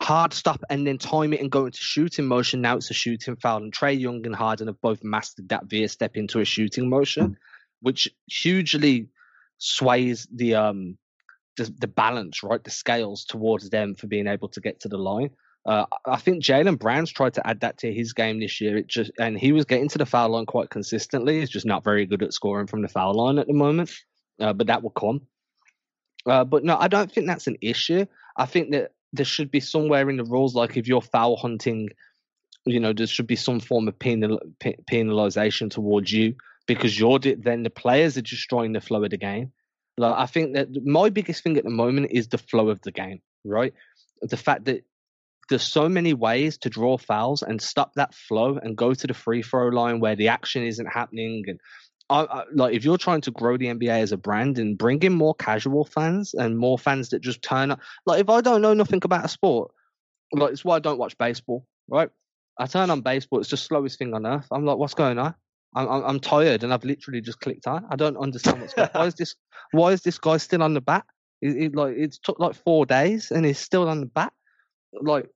[0.00, 3.36] hard stop and then time it and go into shooting motion, now it's a shooting
[3.36, 3.62] foul.
[3.62, 7.36] And Trae Young and Harden have both mastered that veer step into a shooting motion,
[7.80, 9.08] which hugely
[9.58, 10.98] sways the um
[11.56, 14.96] the, the balance, right, the scales towards them for being able to get to the
[14.96, 15.30] line.
[15.64, 18.76] Uh, I think Jaylen Brown's tried to add that to his game this year.
[18.76, 21.40] It just and he was getting to the foul line quite consistently.
[21.40, 23.92] He's just not very good at scoring from the foul line at the moment,
[24.40, 25.20] uh, but that will come.
[26.26, 28.06] Uh, but no, I don't think that's an issue.
[28.36, 31.90] I think that there should be somewhere in the rules, like if you're foul hunting,
[32.64, 36.34] you know, there should be some form of penal, penalization towards you
[36.66, 39.52] because you're then the players are destroying the flow of the game.
[39.98, 42.92] Like I think that my biggest thing at the moment is the flow of the
[42.92, 43.74] game, right?
[44.22, 44.84] The fact that
[45.52, 49.12] there's so many ways to draw fouls and stop that flow and go to the
[49.12, 51.44] free throw line where the action isn't happening.
[51.46, 51.60] And
[52.08, 55.02] I, I, like if you're trying to grow the NBA as a brand and bring
[55.02, 58.62] in more casual fans and more fans that just turn up, like if I don't
[58.62, 59.72] know nothing about a sport,
[60.32, 62.08] like it's why I don't watch baseball, right?
[62.58, 64.46] I turn on baseball, it's the slowest thing on earth.
[64.50, 65.34] I'm like, what's going on?
[65.74, 67.86] I'm, I'm, tired and I've literally just clicked on.
[67.90, 68.88] I don't understand what's going.
[68.94, 69.00] On.
[69.00, 69.34] Why is this?
[69.72, 71.04] Why is this guy still on the bat?
[71.42, 74.32] It, it, like it took like four days and he's still on the bat.
[74.92, 75.30] Like,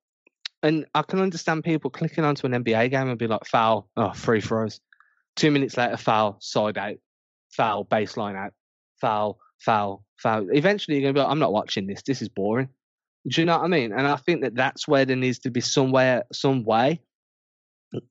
[0.67, 4.13] and I can understand people clicking onto an NBA game and be like, foul, oh,
[4.13, 4.81] free throws.
[5.37, 6.97] Two minutes later, foul, side out,
[7.51, 8.53] foul, baseline out,
[9.01, 10.49] foul, foul, foul.
[10.51, 12.03] Eventually, you're gonna be like, I'm not watching this.
[12.03, 12.69] This is boring.
[13.29, 13.93] Do you know what I mean?
[13.93, 17.01] And I think that that's where there needs to be somewhere, some way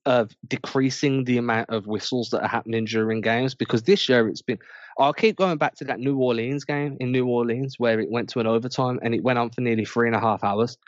[0.06, 4.40] of decreasing the amount of whistles that are happening during games because this year it's
[4.40, 4.58] been
[4.98, 8.30] I'll keep going back to that New Orleans game in New Orleans where it went
[8.30, 10.78] to an overtime and it went on for nearly three and a half hours.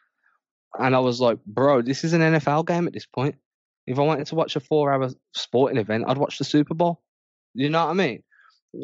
[0.78, 3.36] And I was like, bro, this is an NFL game at this point.
[3.86, 7.00] If I wanted to watch a four hour sporting event, I'd watch the Super Bowl.
[7.54, 8.22] You know what I mean?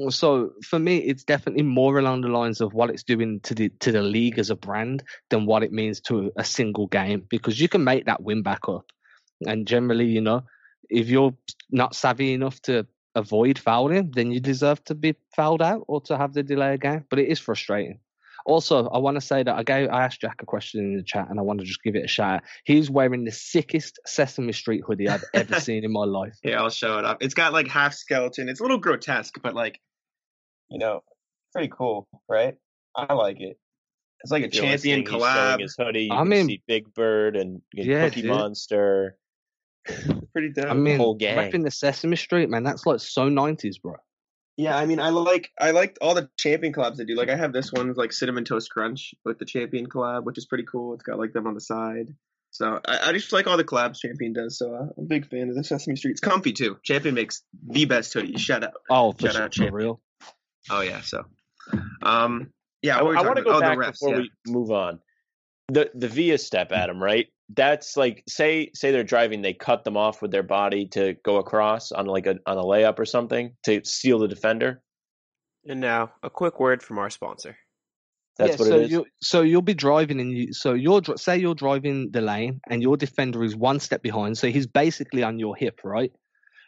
[0.09, 3.69] So for me, it's definitely more along the lines of what it's doing to the
[3.81, 7.61] to the league as a brand than what it means to a single game because
[7.61, 8.87] you can make that win back up
[9.47, 10.43] and generally, you know,
[10.91, 11.35] if you're
[11.71, 16.17] not savvy enough to avoid fouling, then you deserve to be fouled out or to
[16.17, 17.05] have the delay again.
[17.09, 18.01] But it is frustrating.
[18.47, 21.03] Also, I want to say that I gave I asked Jack a question in the
[21.03, 22.43] chat, and I want to just give it a shout.
[22.65, 26.37] He's wearing the sickest Sesame Street hoodie I've ever seen in my life.
[26.45, 27.23] Yeah, I'll show it up.
[27.23, 28.49] It's got like half skeleton.
[28.49, 29.81] It's a little grotesque, but like,
[30.69, 31.03] you know,
[31.53, 32.55] pretty cool, right?
[32.95, 33.59] I like it.
[34.23, 35.61] It's like a champion collab.
[35.61, 36.05] His hoodie.
[36.05, 38.31] You I mean, see Big Bird and, and yeah, Cookie dude.
[38.31, 39.17] Monster.
[40.33, 40.71] Pretty dope.
[40.71, 41.37] I mean, whole gang.
[41.37, 42.63] repping the Sesame Street, man.
[42.63, 43.97] That's like so nineties, bro.
[44.57, 47.17] Yeah, I mean, I like I like all the champion collabs they do.
[47.17, 50.47] Like, I have this one like cinnamon toast crunch with the champion collab, which is
[50.47, 50.95] pretty cool.
[50.95, 52.15] It's got like them on the side.
[52.55, 54.57] So I, I just like all the collabs Champion does.
[54.57, 56.13] So uh, I'm a big fan of the Sesame Street.
[56.13, 56.79] It's comfy too.
[56.85, 58.39] Champion makes the best hoodie.
[58.39, 58.75] Shout out.
[58.89, 59.73] Oh, for, Shout out, Champion.
[59.73, 60.01] for real.
[60.71, 61.01] Oh yeah.
[61.01, 61.25] So,
[62.03, 62.99] um, yeah.
[62.99, 64.17] I, I want to go oh, back refs, before yeah.
[64.19, 65.01] we move on.
[65.67, 67.03] The the veer step, Adam.
[67.03, 71.15] Right that's like say say they're driving, they cut them off with their body to
[71.25, 74.83] go across on like a on a layup or something to seal the defender.
[75.67, 77.57] And now a quick word from our sponsor.
[78.37, 78.91] That's yeah, what so it is.
[78.91, 82.83] You, so you'll be driving and you so you're say you're driving the lane and
[82.83, 86.13] your defender is one step behind, so he's basically on your hip, right?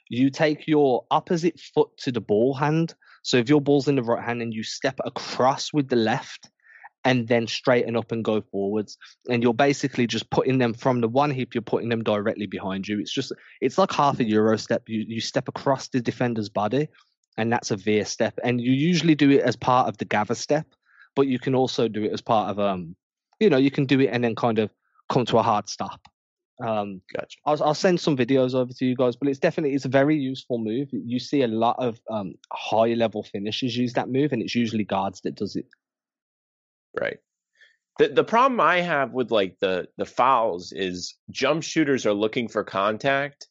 [0.09, 2.95] You take your opposite foot to the ball hand.
[3.23, 6.49] So if your ball's in the right hand and you step across with the left,
[7.07, 8.99] and then straighten up and go forwards.
[9.31, 12.89] And you're basically just putting them from the one hip, you're putting them directly behind
[12.89, 12.99] you.
[12.99, 14.83] It's just, it's like half a Euro step.
[14.89, 16.89] You, you step across the defender's body,
[17.39, 18.37] and that's a veer step.
[18.43, 20.67] And you usually do it as part of the gather step,
[21.15, 22.97] but you can also do it as part of, um,
[23.39, 24.69] you know, you can do it and then kind of
[25.09, 26.01] come to a hard stop.
[26.61, 27.39] Um, gotcha.
[27.47, 30.17] I'll, I'll, send some videos over to you guys, but it's definitely it's a very
[30.17, 30.89] useful move.
[30.91, 34.85] You see a lot of um, high level finishers use that move, and it's usually
[34.85, 35.67] guards that does it.
[37.01, 37.19] Right.
[37.99, 42.49] The the problem I have with like the the fouls is jump shooters are looking
[42.49, 43.49] for contact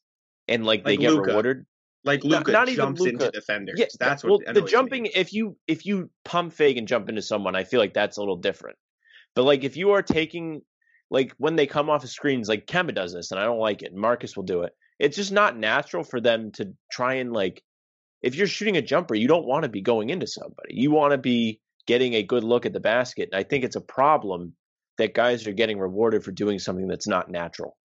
[0.48, 1.30] and like, like they get Luka.
[1.30, 1.66] rewarded.
[2.04, 3.80] Like Luka not, not jumps even into defenders.
[3.80, 5.08] Yeah, that's what well, the jumping.
[5.08, 8.20] If you if you pump fake and jump into someone, I feel like that's a
[8.20, 8.78] little different.
[9.34, 10.62] But like if you are taking
[11.10, 13.82] like when they come off of screens, like Kemba does this, and I don't like
[13.82, 13.96] it.
[13.96, 14.74] Marcus will do it.
[15.00, 17.64] It's just not natural for them to try and like.
[18.22, 20.74] If you're shooting a jumper, you don't want to be going into somebody.
[20.74, 23.30] You want to be getting a good look at the basket.
[23.32, 24.54] And I think it's a problem
[24.98, 27.78] that guys are getting rewarded for doing something that's not natural.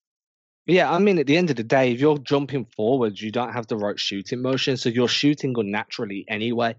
[0.66, 3.52] Yeah, I mean, at the end of the day, if you're jumping forwards, you don't
[3.52, 6.76] have the right shooting motion, so you're shooting unnaturally anyway.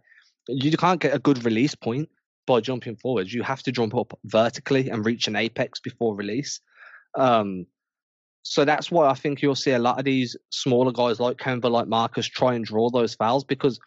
[0.47, 2.09] You can't get a good release point
[2.47, 3.33] by jumping forwards.
[3.33, 6.61] You have to jump up vertically and reach an apex before release.
[7.17, 7.65] Um,
[8.43, 11.69] so that's why I think you'll see a lot of these smaller guys like Kemba,
[11.69, 13.79] like Marcus, try and draw those fouls because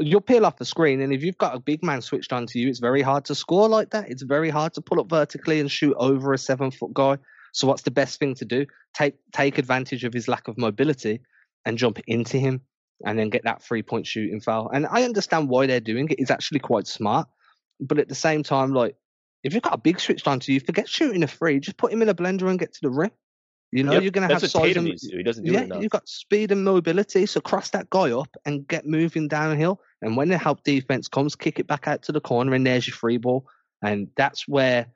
[0.00, 2.68] you'll peel off the screen, and if you've got a big man switched onto you,
[2.68, 4.10] it's very hard to score like that.
[4.10, 7.18] It's very hard to pull up vertically and shoot over a seven foot guy.
[7.52, 8.66] So what's the best thing to do?
[8.94, 11.20] Take take advantage of his lack of mobility
[11.64, 12.60] and jump into him.
[13.04, 14.70] and then get that three point shooting foul.
[14.72, 16.18] And I understand why they're doing it.
[16.18, 17.28] It's actually quite smart.
[17.80, 18.96] But at the same time, like
[19.42, 21.60] if you've got a big switched onto you, forget shooting a free.
[21.60, 23.10] Just put him in a blender and get to the rim.
[23.72, 24.86] You know, Yep, you're going to have size and.
[24.86, 25.82] He doesn't do yeah, enough.
[25.82, 27.26] you've got speed and mobility.
[27.26, 29.80] So cross that guy up and get moving downhill.
[30.02, 32.86] And when the help defense comes, kick it back out to the corner, and there's
[32.86, 33.46] your free ball.
[33.82, 34.86] And that's where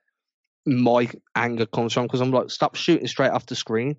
[0.67, 3.97] my anger comes from because I'm like, stop shooting straight off the screen.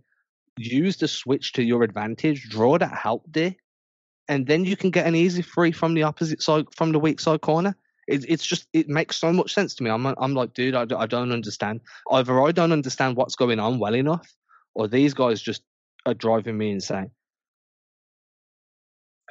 [0.58, 2.50] Use the switch to your advantage.
[2.50, 3.56] Draw that help there,
[4.28, 7.20] and then you can get an easy free from the opposite side, from the weak
[7.20, 7.76] side corner.
[8.08, 9.90] It, it's just it makes so much sense to me.
[9.90, 11.82] I'm I'm like, dude, I, I don't understand.
[12.12, 14.28] Either I don't understand what's going on well enough,
[14.74, 15.64] or these guys just
[16.06, 17.12] are driving me insane.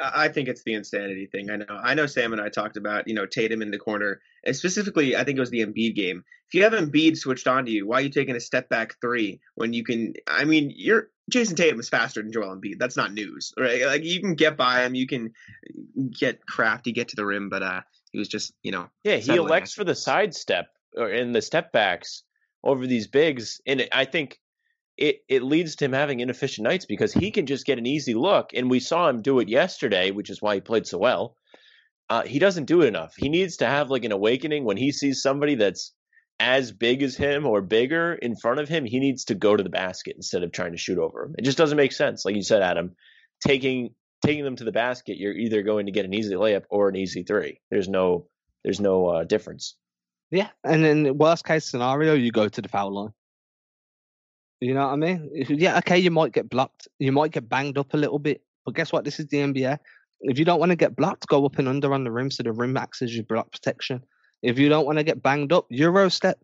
[0.01, 1.51] I I think it's the insanity thing.
[1.51, 1.81] I know.
[1.83, 2.07] I know.
[2.07, 5.37] Sam and I talked about you know Tatum in the corner, and specifically, I think
[5.37, 6.25] it was the Embiid game.
[6.49, 9.41] If you have Embiid switched onto you, why are you taking a step back three
[9.55, 10.15] when you can?
[10.27, 12.79] I mean, you're Jayson Tatum is faster than Joel Embiid.
[12.79, 13.85] That's not news, right?
[13.87, 15.33] Like you can get by him, you can
[16.11, 17.81] get crafty, get to the rim, but uh,
[18.13, 21.73] he was just you know Yeah, he elects for the sidestep or in the step
[21.73, 22.25] backs
[22.65, 24.39] over these bigs, and I think
[25.01, 28.15] it it leads to him having inefficient nights because he can just get an easy
[28.15, 31.37] look, and we saw him do it yesterday, which is why he played so well.
[32.09, 33.15] Uh, he doesn't do it enough.
[33.17, 35.93] He needs to have like an awakening when he sees somebody that's
[36.39, 38.85] as big as him or bigger in front of him.
[38.85, 41.35] He needs to go to the basket instead of trying to shoot over him.
[41.39, 42.25] It just doesn't make sense.
[42.25, 42.95] Like you said, Adam,
[43.47, 46.89] taking taking them to the basket, you're either going to get an easy layup or
[46.89, 47.61] an easy three.
[47.71, 48.27] There's no
[48.65, 49.77] there's no uh, difference.
[50.31, 53.13] Yeah, and then worst case scenario, you go to the foul line.
[54.61, 55.31] You know what I mean?
[55.49, 58.75] Yeah, okay, you might get blocked, you might get banged up a little bit, but
[58.75, 59.05] guess what?
[59.05, 59.79] This is the NBA.
[60.21, 62.43] If you don't want to get blocked, go up and under on the rim so
[62.43, 64.03] the rim acts your block protection.
[64.43, 66.39] If you don't want to get banged up, Euro step.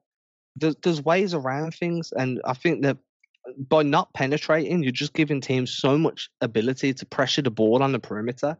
[0.57, 2.96] There's, there's ways around things, and I think that
[3.68, 7.92] by not penetrating, you're just giving teams so much ability to pressure the ball on
[7.92, 8.57] the perimeter,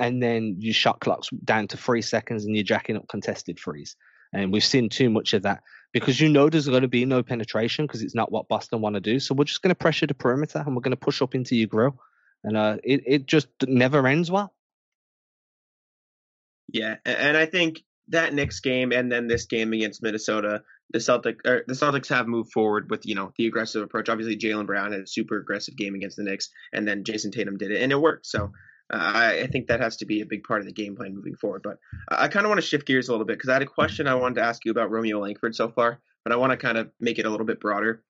[0.00, 3.94] and then your shot clock's down to three seconds, and you're jacking up contested threes.
[4.32, 7.22] And we've seen too much of that because you know there's going to be no
[7.22, 9.18] penetration because it's not what Boston want to do.
[9.20, 11.56] So we're just going to pressure the perimeter and we're going to push up into
[11.56, 11.98] your grill,
[12.44, 14.52] and uh, it it just never ends well.
[16.72, 21.42] Yeah, and I think that next game and then this game against Minnesota, the Celtic
[21.42, 24.08] the Celtics have moved forward with you know the aggressive approach.
[24.08, 27.56] Obviously, Jaylen Brown had a super aggressive game against the Knicks, and then Jayson Tatum
[27.56, 28.26] did it, and it worked.
[28.26, 28.52] So.
[28.92, 31.14] Uh, I, I think that has to be a big part of the game plan
[31.14, 31.62] moving forward.
[31.64, 33.62] But I, I kind of want to shift gears a little bit because I had
[33.62, 36.52] a question I wanted to ask you about Romeo Langford so far, but I want
[36.52, 38.02] to kind of make it a little bit broader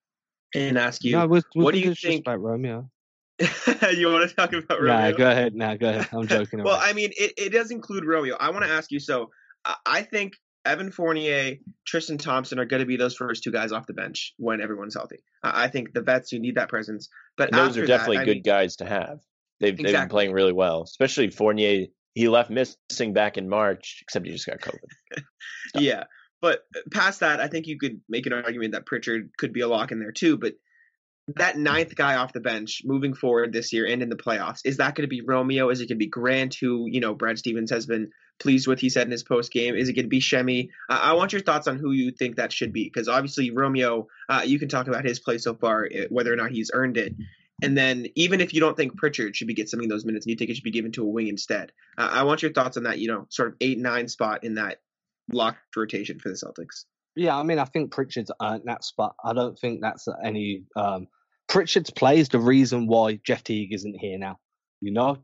[0.55, 2.91] and ask you, no, we, we what do you think- about Romeo?
[3.39, 5.11] you want to talk about Romeo?
[5.11, 5.55] Nah, go ahead.
[5.55, 6.09] Nah, go ahead.
[6.13, 6.63] I'm joking.
[6.65, 6.79] well.
[6.81, 8.35] I mean, it, it does include Romeo.
[8.39, 8.99] I want to ask you.
[9.01, 9.31] So,
[9.65, 10.35] I- I think
[10.65, 14.33] Evan Fournier, Tristan Thompson are going to be those first two guys off the bench
[14.39, 15.19] when everyone's healthy.
[15.43, 17.09] I I think the vets who need that presence.
[17.37, 19.21] But And those after are that, definitely I good mean- guys to have.
[19.61, 21.87] They've they've been playing really well, especially Fournier.
[22.15, 25.23] He left missing back in March, except he just got COVID.
[25.75, 26.05] Yeah,
[26.41, 26.61] but
[26.93, 29.91] past that, I think you could make an argument that Pritchard could be a lock
[29.91, 30.39] in there too.
[30.39, 30.55] But
[31.35, 34.77] that ninth guy off the bench moving forward this year and in the playoffs is
[34.77, 35.71] that going to be Romeo?
[35.71, 38.79] Is it going to be Grant, who you know Brad Stevens has been pleased with?
[38.79, 39.75] He said in his post game.
[39.75, 40.71] Is it going to be Semi?
[40.89, 44.07] Uh, I want your thoughts on who you think that should be because obviously Romeo,
[44.29, 46.97] uh, you can talk about his play so far, eh, whether or not he's earned
[46.97, 47.15] it.
[47.63, 50.27] And then, even if you don't think Pritchard should be getting some of those minutes,
[50.27, 52.53] and you think it should be given to a wing instead, uh, I want your
[52.53, 52.99] thoughts on that.
[52.99, 54.81] You know, sort of eight nine spot in that
[55.33, 56.85] locked rotation for the Celtics.
[57.15, 59.17] Yeah, I mean, I think Pritchard's earned that spot.
[59.25, 60.65] I don't think that's any.
[60.77, 61.09] Um,
[61.49, 64.39] Pritchard's play is the reason why Jeff Teague isn't here now.
[64.83, 65.19] You know,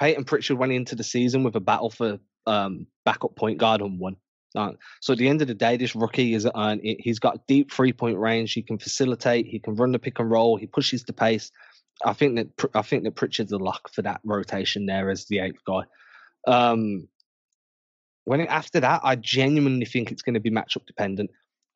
[0.00, 3.98] Payton Pritchard went into the season with a battle for um, backup point guard and
[3.98, 4.16] won.
[4.56, 6.98] Uh, so at the end of the day, this rookie is earned it.
[7.00, 8.52] He's got deep three point range.
[8.52, 9.46] He can facilitate.
[9.46, 10.56] He can run the pick and roll.
[10.56, 11.50] He pushes the pace.
[12.04, 15.40] I think that I think that Pritchard's a lock for that rotation there as the
[15.40, 15.82] eighth guy.
[16.46, 17.08] Um,
[18.24, 21.30] when it, after that, I genuinely think it's going to be matchup dependent.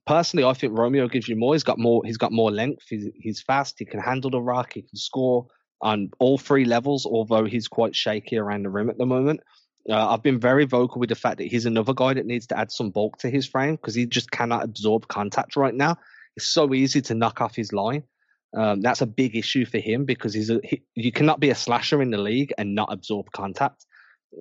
[0.07, 1.55] Personally, I think Romeo gives you more.
[1.55, 2.03] He's got more.
[2.05, 2.85] He's got more length.
[2.89, 3.77] He's, he's fast.
[3.79, 4.73] He can handle the rock.
[4.73, 5.47] He can score
[5.83, 7.05] on all three levels.
[7.05, 9.41] Although he's quite shaky around the rim at the moment.
[9.89, 12.59] Uh, I've been very vocal with the fact that he's another guy that needs to
[12.59, 15.97] add some bulk to his frame because he just cannot absorb contact right now.
[16.37, 18.03] It's so easy to knock off his line.
[18.57, 21.55] Um, that's a big issue for him because he's a, he, you cannot be a
[21.55, 23.85] slasher in the league and not absorb contact.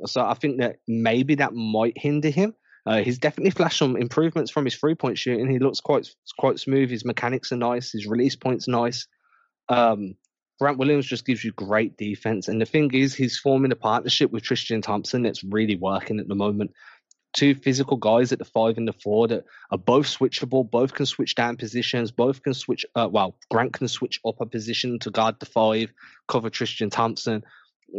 [0.06, 2.54] So I think that maybe that might hinder him.
[2.86, 5.50] Uh, he's definitely flashed some improvements from his three point shooting.
[5.50, 6.08] He looks quite
[6.40, 6.90] quite smooth.
[6.90, 7.92] His mechanics are nice.
[7.92, 9.08] His release point's nice.
[9.68, 10.16] Um,
[10.60, 12.48] Grant Williams just gives you great defense.
[12.48, 16.28] And the thing is, he's forming a partnership with Tristan Thompson that's really working at
[16.28, 16.72] the moment.
[17.38, 21.06] Two physical guys at the five and the four that are both switchable, both can
[21.06, 22.84] switch down positions, both can switch.
[22.96, 25.94] Uh, well, Grant can switch up a position to guard the five,
[26.28, 27.44] cover Tristan Thompson.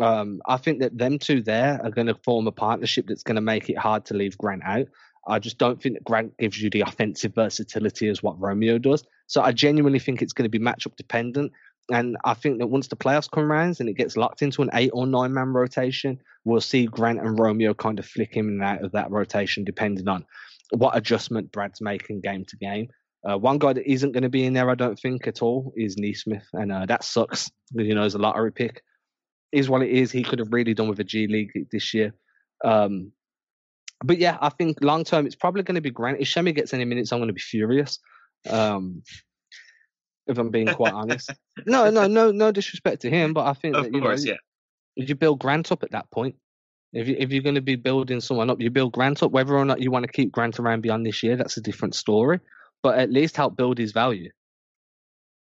[0.03, 3.36] Um, I think that them two there are going to form a partnership that's going
[3.36, 4.89] to make it hard to leave Grant out.
[5.28, 9.05] I just don't think that Grant gives you the offensive versatility as what Romeo does.
[9.28, 11.53] So I genuinely think it's going to be matchup dependent.
[11.91, 14.70] And I think that once the playoffs come around and it gets locked into an
[14.74, 18.62] eight or nine man rotation, we'll see Grant and Romeo kind of flick in and
[18.62, 20.24] out of that rotation depending on
[20.70, 22.89] what adjustment Brad's making game to game.
[23.28, 25.72] Uh, one guy that isn't going to be in there, I don't think at all,
[25.76, 27.51] is Nesmith, and uh, that sucks.
[27.72, 28.82] You know, as a lottery pick,
[29.51, 30.12] is what it is.
[30.12, 32.14] He could have really done with a G League this year.
[32.64, 33.12] Um,
[34.05, 36.20] but yeah, I think long term it's probably going to be Grant.
[36.20, 37.99] If Semi gets any minutes, I'm going to be furious.
[38.49, 39.03] Um,
[40.28, 41.30] if I'm being quite honest.
[41.66, 44.36] No, no, no, no disrespect to him, but I think of that you course, know,
[44.96, 45.06] yeah.
[45.06, 46.36] you build Grant up at that point.
[46.92, 49.32] If you if you're going to be building someone up, you build Grant up.
[49.32, 51.94] Whether or not you want to keep Grant around beyond this year, that's a different
[51.94, 52.40] story.
[52.82, 54.30] But at least help build his value.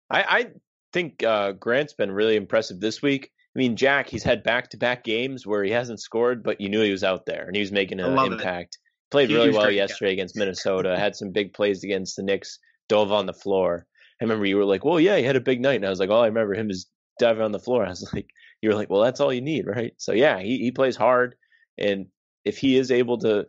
[0.08, 0.46] I, I
[0.92, 3.30] think uh, Grant's been really impressive this week.
[3.54, 6.68] I mean, Jack, he's had back to back games where he hasn't scored, but you
[6.68, 8.34] knew he was out there and he was making an love it.
[8.34, 8.78] impact.
[9.10, 9.82] Played Huge really well strike, yeah.
[9.82, 10.96] yesterday against Minnesota.
[10.96, 12.58] Had some big plays against the Knicks.
[12.88, 13.86] Dove on the floor.
[14.20, 15.98] I remember you were like, "Well, yeah, he had a big night," and I was
[16.00, 16.86] like, "All I remember him is
[17.18, 18.28] diving on the floor." I was like,
[18.60, 21.36] "You were like, well, that's all you need, right?" So yeah, he he plays hard,
[21.78, 22.06] and
[22.44, 23.46] if he is able to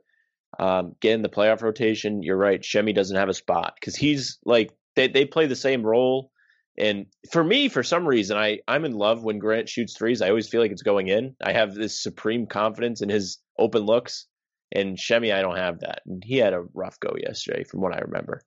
[0.60, 2.64] um, get in the playoff rotation, you're right.
[2.64, 6.32] Semi doesn't have a spot because he's like they they play the same role.
[6.78, 10.22] And for me, for some reason, I I'm in love when Grant shoots threes.
[10.22, 11.36] I always feel like it's going in.
[11.44, 14.28] I have this supreme confidence in his open looks,
[14.72, 16.02] and Semi, I don't have that.
[16.06, 18.42] And he had a rough go yesterday, from what I remember.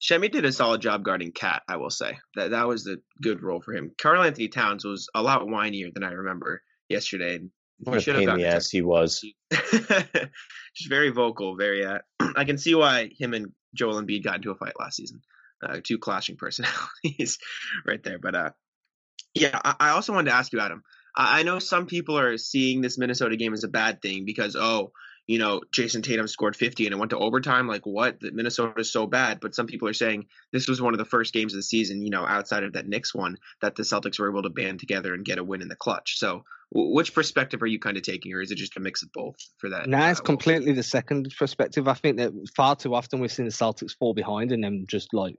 [0.00, 2.18] Semi did a solid job guarding KAT, I will say.
[2.34, 3.92] That that was a good role for him.
[4.00, 7.36] Karl-Anthony Towns was a lot whinier than I remember yesterday.
[7.36, 7.50] and
[7.86, 9.24] he a pain in the ass he was.
[9.50, 11.84] just very vocal, very.
[11.84, 11.98] Uh,
[12.36, 15.20] I can see why him and Joel Embiid got into a fight last season.
[15.62, 17.38] Uh, two clashing personalities,
[17.86, 18.18] right there.
[18.18, 18.50] But uh,
[19.34, 20.82] yeah, I, I also wanted to ask you, Adam.
[21.14, 24.56] I, I know some people are seeing this Minnesota game as a bad thing because
[24.56, 24.92] oh,
[25.26, 27.68] you know, Jayson Tatum scored 50 and it went to overtime.
[27.68, 28.20] Like what?
[28.20, 29.38] That Minnesota is so bad.
[29.40, 32.02] But some people are saying this was one of the first games of the season,
[32.02, 35.14] you know, outside of that Knicks one, that the Celtics were able to band together
[35.14, 36.18] and get a win in the clutch.
[36.18, 36.44] So,
[36.74, 39.12] w- which perspective are you kind of taking, or is it just a mix of
[39.12, 39.88] both for that?
[39.88, 41.86] Now it's uh, completely the second perspective.
[41.86, 45.14] I think that far too often we've seen the Celtics fall behind and then just
[45.14, 45.36] like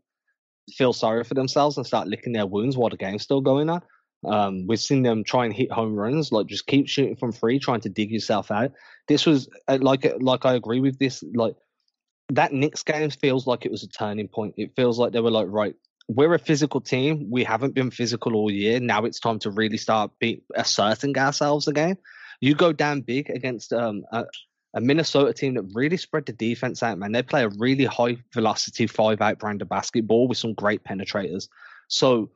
[0.74, 3.82] feel sorry for themselves and start licking their wounds while the game's still going on.
[4.24, 7.59] Um, we've seen them try and hit home runs, like just keep shooting from free,
[7.59, 8.72] trying to dig yourself out.
[9.07, 11.24] This was uh, like like I agree with this.
[11.34, 11.55] Like
[12.30, 14.55] that Knicks game feels like it was a turning point.
[14.57, 15.76] It feels like they were like, right,
[16.07, 17.28] we're a physical team.
[17.30, 18.80] We haven't been physical all year.
[18.80, 21.97] Now it's time to really start be asserting ourselves again.
[22.41, 24.26] You go down big against um, a,
[24.74, 27.11] a Minnesota team that really spread the defense out, man.
[27.11, 31.49] They play a really high velocity five out brand of basketball with some great penetrators.
[31.88, 32.32] So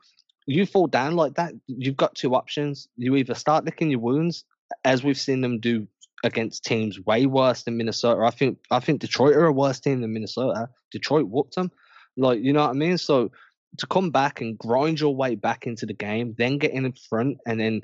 [0.46, 2.88] you fall down like that, you've got two options.
[2.96, 4.44] You either start licking your wounds,
[4.84, 5.86] as we've seen them do
[6.24, 8.22] against teams way worse than Minnesota.
[8.22, 10.68] I think I think Detroit are a worse team than Minnesota.
[10.90, 11.70] Detroit whooped them.
[12.16, 12.98] Like, you know what I mean?
[12.98, 13.30] So
[13.78, 17.38] to come back and grind your way back into the game, then get in front
[17.46, 17.82] and then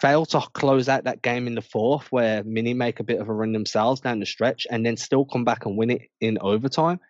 [0.00, 3.28] fail to close out that game in the fourth where Mini make a bit of
[3.28, 6.38] a run themselves down the stretch and then still come back and win it in
[6.40, 7.00] overtime.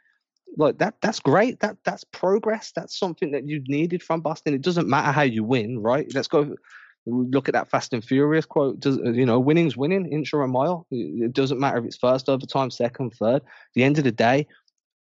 [0.56, 1.60] Like that that's great.
[1.60, 2.72] That that's progress.
[2.74, 4.54] That's something that you needed from Boston.
[4.54, 6.06] It doesn't matter how you win, right?
[6.14, 6.54] Let's go
[7.06, 8.80] look at that Fast and Furious quote.
[8.80, 10.86] Does you know winning's winning, inch or a mile.
[10.90, 13.36] It doesn't matter if it's first overtime, second, third.
[13.36, 13.42] At
[13.74, 14.46] the end of the day,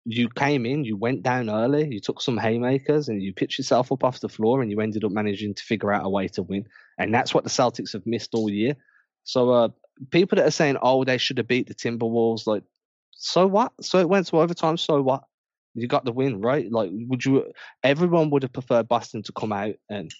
[0.04, 3.90] you came in, you went down early, you took some haymakers, and you pitched yourself
[3.90, 6.42] up off the floor, and you ended up managing to figure out a way to
[6.42, 6.66] win.
[6.98, 8.76] And that's what the Celtics have missed all year.
[9.24, 9.68] So uh,
[10.10, 12.64] people that are saying, "Oh, they should have beat the Timberwolves," like,
[13.12, 13.72] so what?
[13.80, 14.76] So it went to overtime.
[14.76, 15.24] So what?
[15.74, 16.70] You got the win, right?
[16.70, 17.52] Like, would you?
[17.82, 20.10] Everyone would have preferred Boston to come out and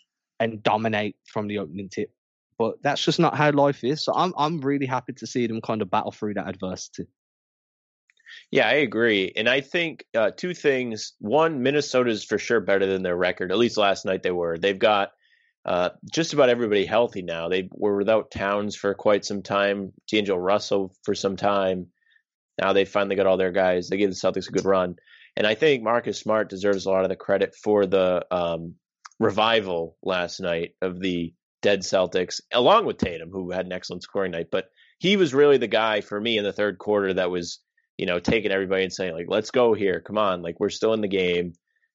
[0.40, 2.10] and dominate from the opening tip,
[2.58, 4.04] but that's just not how life is.
[4.04, 7.06] So I'm I'm really happy to see them kind of battle through that adversity.
[8.50, 9.32] Yeah, I agree.
[9.36, 11.12] And I think uh, two things.
[11.20, 13.52] One, Minnesota is for sure better than their record.
[13.52, 14.58] At least last night they were.
[14.58, 15.12] They've got
[15.64, 17.48] uh, just about everybody healthy now.
[17.48, 21.86] They were without Towns for quite some time, D'Angelo Russell for some time.
[22.60, 23.88] Now they finally got all their guys.
[23.88, 24.96] They gave the Celtics a good run.
[25.36, 28.74] And I think Marcus Smart deserves a lot of the credit for the um,
[29.18, 34.32] revival last night of the dead Celtics, along with Tatum, who had an excellent scoring
[34.32, 34.48] night.
[34.52, 34.66] But
[34.98, 37.60] he was really the guy for me in the third quarter that was
[37.96, 40.94] you know, taking everybody and saying like, "Let's go here, come on!" Like we're still
[40.94, 41.52] in the game,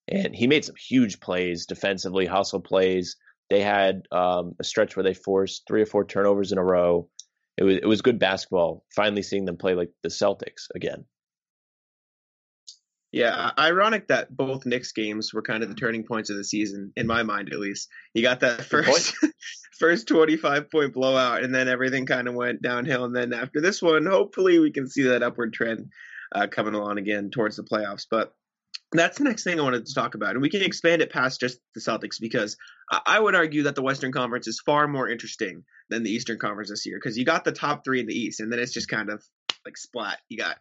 [0.07, 3.17] and he made some huge plays defensively, hustle plays.
[3.49, 7.09] They had um, a stretch where they forced three or four turnovers in a row.
[7.57, 8.85] It was it was good basketball.
[8.95, 11.05] Finally seeing them play like the Celtics again.
[13.11, 16.93] Yeah, ironic that both Knicks games were kind of the turning points of the season,
[16.95, 17.89] in my mind at least.
[18.13, 19.15] You got that first
[19.79, 23.05] first 25 point blowout, and then everything kind of went downhill.
[23.05, 25.89] And then after this one, hopefully we can see that upward trend
[26.33, 28.05] uh, coming along again towards the playoffs.
[28.09, 28.33] But
[28.91, 30.31] that's the next thing I wanted to talk about.
[30.31, 32.57] And we can expand it past just the Celtics because
[33.05, 36.69] I would argue that the Western Conference is far more interesting than the Eastern Conference
[36.69, 38.87] this year because you got the top three in the East, and then it's just
[38.87, 39.23] kind of
[39.65, 40.19] like splat.
[40.27, 40.57] You got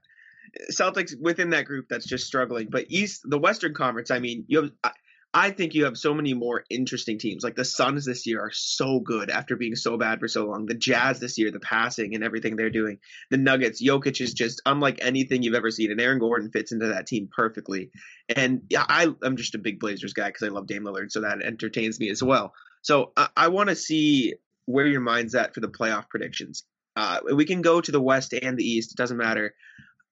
[0.72, 2.68] Celtics within that group that's just struggling.
[2.70, 4.92] But East, the Western Conference, I mean, you have.
[5.34, 7.44] I think you have so many more interesting teams.
[7.44, 10.64] Like the Suns this year are so good after being so bad for so long.
[10.64, 12.98] The Jazz this year, the passing and everything they're doing.
[13.30, 16.88] The Nuggets, Jokic is just unlike anything you've ever seen, and Aaron Gordon fits into
[16.88, 17.90] that team perfectly.
[18.34, 21.20] And yeah, I, I'm just a big Blazers guy because I love Dame Lillard, so
[21.20, 22.54] that entertains me as well.
[22.80, 24.34] So I, I want to see
[24.64, 26.64] where your mind's at for the playoff predictions.
[26.96, 29.54] Uh, we can go to the West and the East; it doesn't matter.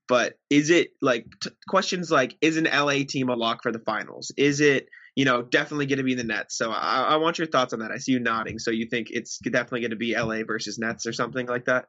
[0.09, 3.81] But is it like t- questions like is an LA team a lock for the
[3.81, 4.33] finals?
[4.37, 6.57] Is it you know definitely going to be the Nets?
[6.57, 7.91] So I, I want your thoughts on that.
[7.91, 8.59] I see you nodding.
[8.59, 11.87] So you think it's definitely going to be LA versus Nets or something like that?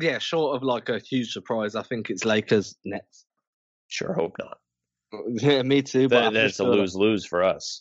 [0.00, 3.26] Yeah, short of like a huge surprise, I think it's Lakers Nets.
[3.88, 4.58] Sure, hope not.
[5.40, 6.08] Yeah, me too.
[6.08, 7.80] But Then, then it's a lose lose for us.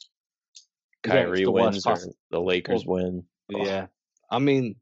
[1.04, 3.24] Kyrie it's the worst wins or the Lakers win.
[3.50, 3.88] Yeah.
[4.32, 4.76] I mean,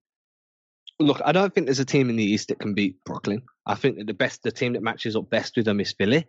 [0.99, 3.43] look, I don't think there's a team in the East that can beat Brooklyn.
[3.65, 6.25] I think that the best, the team that matches up best with them is Philly.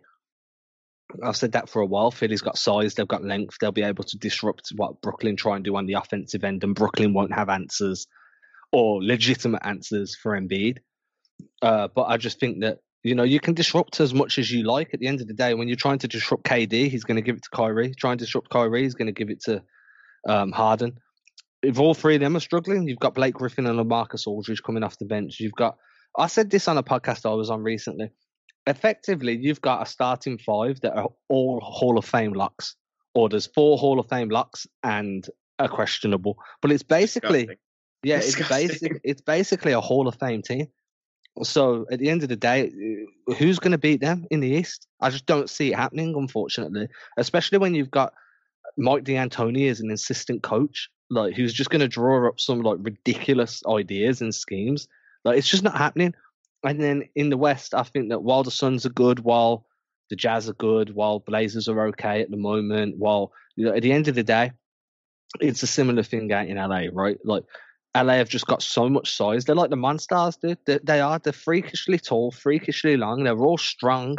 [1.23, 2.11] I've said that for a while.
[2.11, 5.63] Philly's got size, they've got length, they'll be able to disrupt what Brooklyn try and
[5.63, 8.07] do on the offensive end, and Brooklyn won't have answers
[8.73, 10.79] or legitimate answers for Embiid.
[11.61, 14.63] Uh, but I just think that you know you can disrupt as much as you
[14.63, 14.93] like.
[14.93, 17.21] At the end of the day, when you're trying to disrupt KD, he's going to
[17.21, 17.93] give it to Kyrie.
[17.93, 19.63] Trying to disrupt Kyrie, he's going to give it to
[20.27, 20.99] um, Harden.
[21.67, 24.83] If all three of them are struggling, you've got Blake Griffin and LaMarcus Aldridge coming
[24.83, 25.37] off the bench.
[25.41, 25.75] You've got
[26.17, 28.09] I said this on a podcast I was on recently.
[28.65, 32.77] Effectively, you've got a starting five that are all Hall of Fame locks,
[33.13, 35.27] or there's four Hall of Fame locks and
[35.59, 36.37] a questionable.
[36.61, 37.57] But it's basically Disgusting.
[38.03, 38.67] yeah, it's Disgusting.
[38.69, 39.01] basic.
[39.03, 40.67] It's basically a Hall of Fame team.
[41.43, 42.71] So at the end of the day,
[43.37, 44.87] who's going to beat them in the East?
[45.01, 46.87] I just don't see it happening, unfortunately.
[47.17, 48.13] Especially when you've got
[48.77, 52.77] Mike D'Antoni as an assistant coach, like who's just going to draw up some like
[52.81, 54.87] ridiculous ideas and schemes.
[55.23, 56.13] Like it's just not happening.
[56.63, 59.65] And then in the West, I think that while the Suns are good, while
[60.09, 63.83] the Jazz are good, while Blazers are okay at the moment, while you know, at
[63.83, 64.51] the end of the day,
[65.39, 67.17] it's a similar thing out in LA, right?
[67.23, 67.43] Like
[67.95, 69.45] LA have just got so much size.
[69.45, 70.57] They're like the Monstars, dude.
[70.65, 71.19] They, they are.
[71.19, 73.23] They're freakishly tall, freakishly long.
[73.23, 74.17] They're all strong.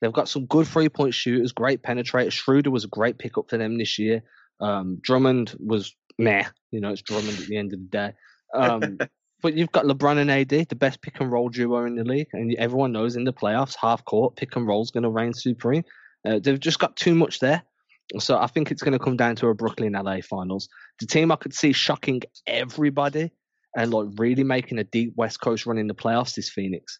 [0.00, 2.32] They've got some good three point shooters, great penetrators.
[2.32, 4.22] Schroeder was a great pickup for them this year.
[4.60, 6.44] Um, Drummond was meh.
[6.70, 8.12] You know, it's Drummond at the end of the day.
[8.54, 8.98] Um,
[9.40, 12.28] but you've got LeBron and AD, the best pick and roll duo in the league,
[12.34, 15.32] and everyone knows in the playoffs, half court pick and roll is going to reign
[15.32, 15.84] supreme.
[16.26, 17.62] Uh, they've just got too much there.
[18.18, 20.68] So I think it's going to come down to a Brooklyn LA finals.
[21.00, 23.32] The team I could see shocking everybody
[23.76, 26.98] and like really making a deep West Coast run in the playoffs is Phoenix.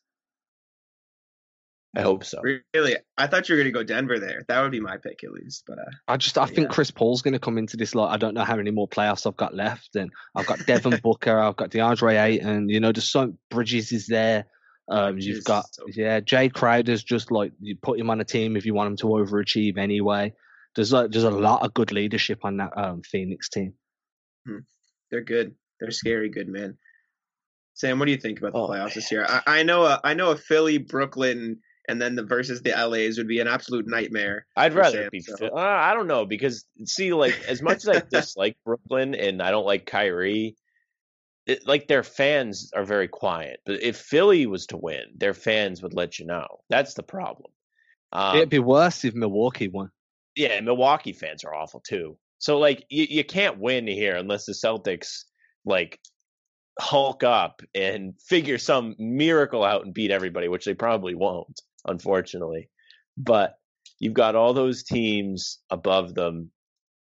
[1.95, 2.41] I hope so.
[2.75, 4.45] Really, I thought you were going to go Denver there.
[4.49, 5.65] That would be my pick at least.
[5.67, 8.17] But uh, I just I think Chris Paul's going to come into this like I
[8.17, 11.57] don't know how many more playoffs I've got left, and I've got Devin Booker, I've
[11.57, 14.47] got DeAndre Ayton, you know, there's so Bridges is there.
[14.91, 18.25] Um, you've Bridges got so- yeah, Jae Crowder's just like you put him on a
[18.25, 20.33] team if you want him to overachieve anyway.
[20.75, 23.75] There's like there's a lot of good leadership on that um, Phoenix team.
[25.11, 25.55] they're good.
[25.79, 26.79] They're scary good, man.
[27.75, 29.27] Sam, what do you think about the Oh, playoffs this year?
[29.29, 31.61] I, I know a I know a Philly, Brooklyn,
[31.93, 34.47] and then the versus the LA's would be an absolute nightmare.
[34.57, 35.21] I'd rather Sam, it be.
[35.21, 39.15] so- Phil- Uh, I don't know because see, like as much as I dislike Brooklyn
[39.15, 40.57] and I don't like Kyrie,
[41.47, 43.61] it, like their fans are very quiet.
[43.65, 46.61] But if Philly was to win, their fans would let you know.
[46.69, 47.51] That's the problem.
[48.13, 49.91] Um, It'd be worse if Milwaukee won.
[50.37, 52.19] yeah, Milwaukee fans are awful too.
[52.39, 55.25] So like you, you can't win here unless the Celtics
[55.65, 55.99] like
[56.81, 62.69] hulk up and figure some miracle out and beat everybody, which they probably won't, unfortunately.
[63.17, 63.55] But
[63.99, 66.51] you've got all those teams above them.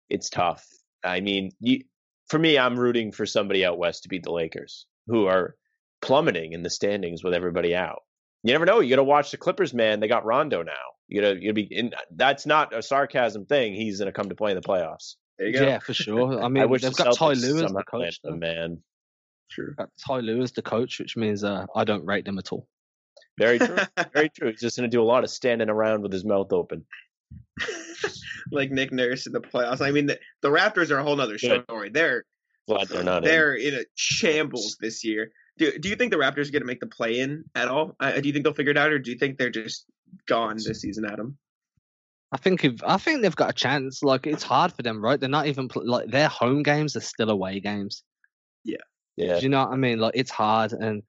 [0.09, 0.65] It's tough.
[1.03, 1.84] I mean, you,
[2.27, 5.55] for me, I'm rooting for somebody out west to beat the Lakers, who are
[6.01, 8.01] plummeting in the standings with everybody out.
[8.43, 8.80] You never know.
[8.80, 9.99] You got to watch the Clippers, man.
[9.99, 10.73] They got Rondo now.
[11.07, 11.63] You got to you be.
[11.63, 13.73] In, that's not a sarcasm thing.
[13.73, 15.15] He's going to come to play in the playoffs.
[15.38, 15.63] There you go.
[15.63, 16.41] Yeah, for sure.
[16.41, 18.21] I mean, I wish they've the got Ty Celtics Lue as the coach.
[18.21, 18.84] them, man.
[19.51, 19.73] True.
[19.77, 22.67] Got Ty Lue as the coach, which means uh, I don't rate them at all.
[23.38, 23.78] Very true.
[24.13, 24.51] Very true.
[24.51, 26.86] He's just going to do a lot of standing around with his mouth open.
[28.51, 29.82] like Nick Nurse in the playoffs.
[29.82, 31.63] I mean, the, the Raptors are a whole other Good.
[31.63, 31.89] story.
[31.89, 32.26] They're
[32.67, 33.30] Glad they're not in.
[33.30, 35.32] they're in a shambles this year.
[35.57, 37.95] Do Do you think the Raptors are going to make the play in at all?
[37.99, 39.86] Uh, do you think they'll figure it out, or do you think they're just
[40.28, 41.38] gone this season, Adam?
[42.32, 44.03] I think if I think they've got a chance.
[44.03, 45.20] Like it's hard for them, right?
[45.20, 48.03] They're not even pl- like their home games are still away games.
[48.63, 48.78] Yeah,
[49.17, 49.38] Yeah.
[49.39, 49.97] Do you know what I mean?
[49.99, 51.01] Like it's hard, and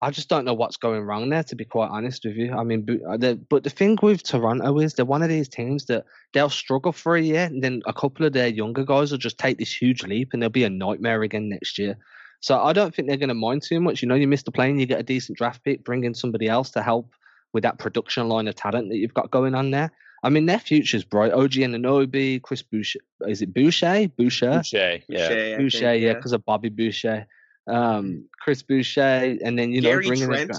[0.00, 1.42] I just don't know what's going wrong there.
[1.42, 4.22] To be quite honest with you, I mean, but uh, the, but the thing with
[4.22, 7.82] Toronto is they're one of these teams that they'll struggle for a year, and then
[7.86, 10.64] a couple of their younger guys will just take this huge leap, and they'll be
[10.64, 11.98] a nightmare again next year.
[12.40, 14.00] So I don't think they're going to mind too much.
[14.00, 16.48] You know, you miss the plane, you get a decent draft pick, bring in somebody
[16.48, 17.12] else to help
[17.52, 19.90] with that production line of talent that you've got going on there.
[20.22, 21.32] I mean, their future's bright.
[21.32, 24.08] OG and Anunoby, Chris Boucher, is it Boucher?
[24.16, 24.58] Boucher?
[24.58, 25.56] Boucher, yeah.
[25.56, 27.26] Boucher, Boucher, think, yeah, because of Bobby Boucher.
[27.68, 30.52] Um, Chris Boucher, and then you know Gary bringing in Trent.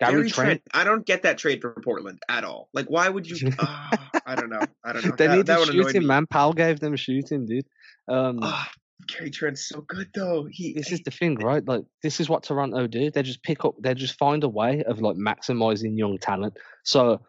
[0.00, 0.62] Ga- Gary, Trent.
[0.72, 2.68] I don't get that trade for Portland at all.
[2.72, 3.50] Like, why would you?
[3.58, 4.62] Ah, I don't know.
[4.84, 5.14] I don't know.
[5.16, 6.06] They that, need that to would shoot me.
[6.06, 6.26] man.
[6.26, 7.66] Powell gave them shooting, dude.
[8.08, 8.70] Um, Ah,
[9.06, 10.48] Gary Trent's so good though.
[10.50, 11.66] He this is the thing, right?
[11.66, 13.10] Like this is what Toronto do.
[13.10, 13.74] They just pick up.
[13.80, 16.56] They just find a way of like maximizing young talent.
[16.84, 17.20] So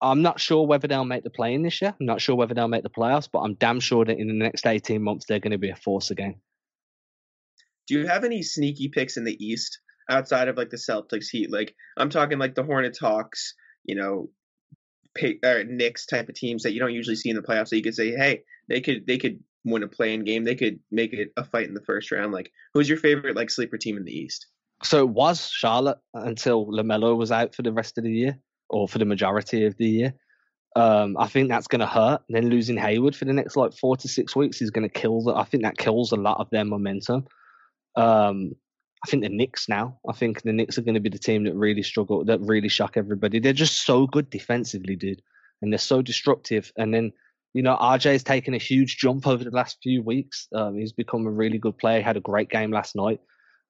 [0.00, 1.94] I'm not sure whether they'll make the play in this year.
[1.98, 4.34] I'm not sure whether they'll make the playoffs, but I'm damn sure that in the
[4.34, 6.36] next 18 months they're going to be a force again.
[7.86, 9.78] Do you have any sneaky picks in the East
[10.08, 11.50] outside of like the Celtics, Heat?
[11.50, 13.54] Like I'm talking like the Hornets, Hawks,
[13.84, 14.30] you know,
[15.14, 17.68] pick, or Knicks type of teams that you don't usually see in the playoffs.
[17.68, 20.44] So you could say, hey, they could they could win a playing game.
[20.44, 22.32] They could make it a fight in the first round.
[22.32, 24.46] Like, who's your favorite like sleeper team in the East?
[24.82, 28.88] So it was Charlotte until LaMelo was out for the rest of the year, or
[28.88, 30.14] for the majority of the year.
[30.76, 32.22] Um, I think that's going to hurt.
[32.28, 35.22] Then losing Hayward for the next like four to six weeks is going to kill.
[35.22, 37.26] The, I think that kills a lot of their momentum.
[37.96, 38.54] Um,
[39.04, 39.98] I think the Knicks now.
[40.08, 42.68] I think the Knicks are going to be the team that really struggle, that really
[42.68, 43.38] shock everybody.
[43.38, 45.22] They're just so good defensively, dude,
[45.60, 46.72] and they're so disruptive.
[46.76, 47.12] And then
[47.52, 50.48] you know RJ's taken a huge jump over the last few weeks.
[50.54, 51.98] Um, he's become a really good player.
[51.98, 53.20] He had a great game last night.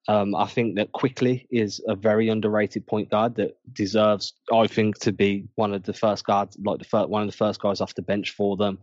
[0.07, 4.99] Um, I think that Quickley is a very underrated point guard that deserves, I think,
[5.01, 7.81] to be one of the first guards, like the first, one of the first guys
[7.81, 8.79] off the bench for them.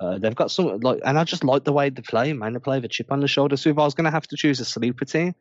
[0.00, 2.52] Uh, they've got some like, and I just like the way they play, man.
[2.52, 3.56] They play with a chip on the shoulder.
[3.56, 5.34] So if I was going to have to choose a sleeper team,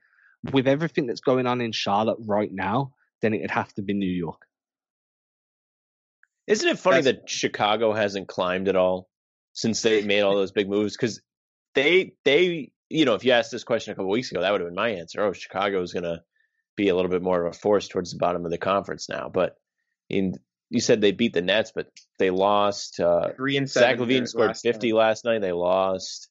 [0.52, 4.12] with everything that's going on in Charlotte right now, then it'd have to be New
[4.12, 4.42] York.
[6.46, 9.10] Isn't it funny That's- that Chicago hasn't climbed at all
[9.54, 10.96] since they made all those big moves?
[10.96, 11.22] Because
[11.76, 14.62] they they you know if you asked this question a couple weeks ago, that would
[14.62, 15.24] have been my answer.
[15.24, 16.22] Oh, Chicago is going to
[16.76, 19.30] be a little bit more of a force towards the bottom of the conference now.
[19.30, 19.56] But
[20.10, 20.36] in
[20.70, 21.88] you said they beat the Nets, but
[22.20, 23.00] they lost.
[23.00, 23.98] Uh, Three and Zach.
[23.98, 24.98] LaVine scored last fifty time.
[24.98, 25.42] last night.
[25.42, 26.30] They lost,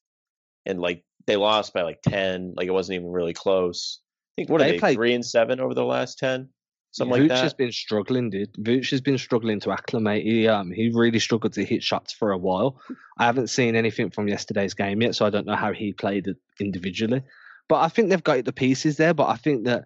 [0.65, 2.53] and like they lost by like ten.
[2.55, 3.99] Like it wasn't even really close.
[4.37, 6.49] I think what are They they played- three and seven over the last ten,
[6.91, 7.43] something Vooch like that.
[7.43, 8.53] has been struggling, dude.
[8.53, 10.23] Vooch has been struggling to acclimate.
[10.23, 12.79] He um he really struggled to hit shots for a while.
[13.17, 16.27] I haven't seen anything from yesterday's game yet, so I don't know how he played
[16.27, 17.23] it individually.
[17.69, 19.13] But I think they've got the pieces there.
[19.15, 19.85] But I think that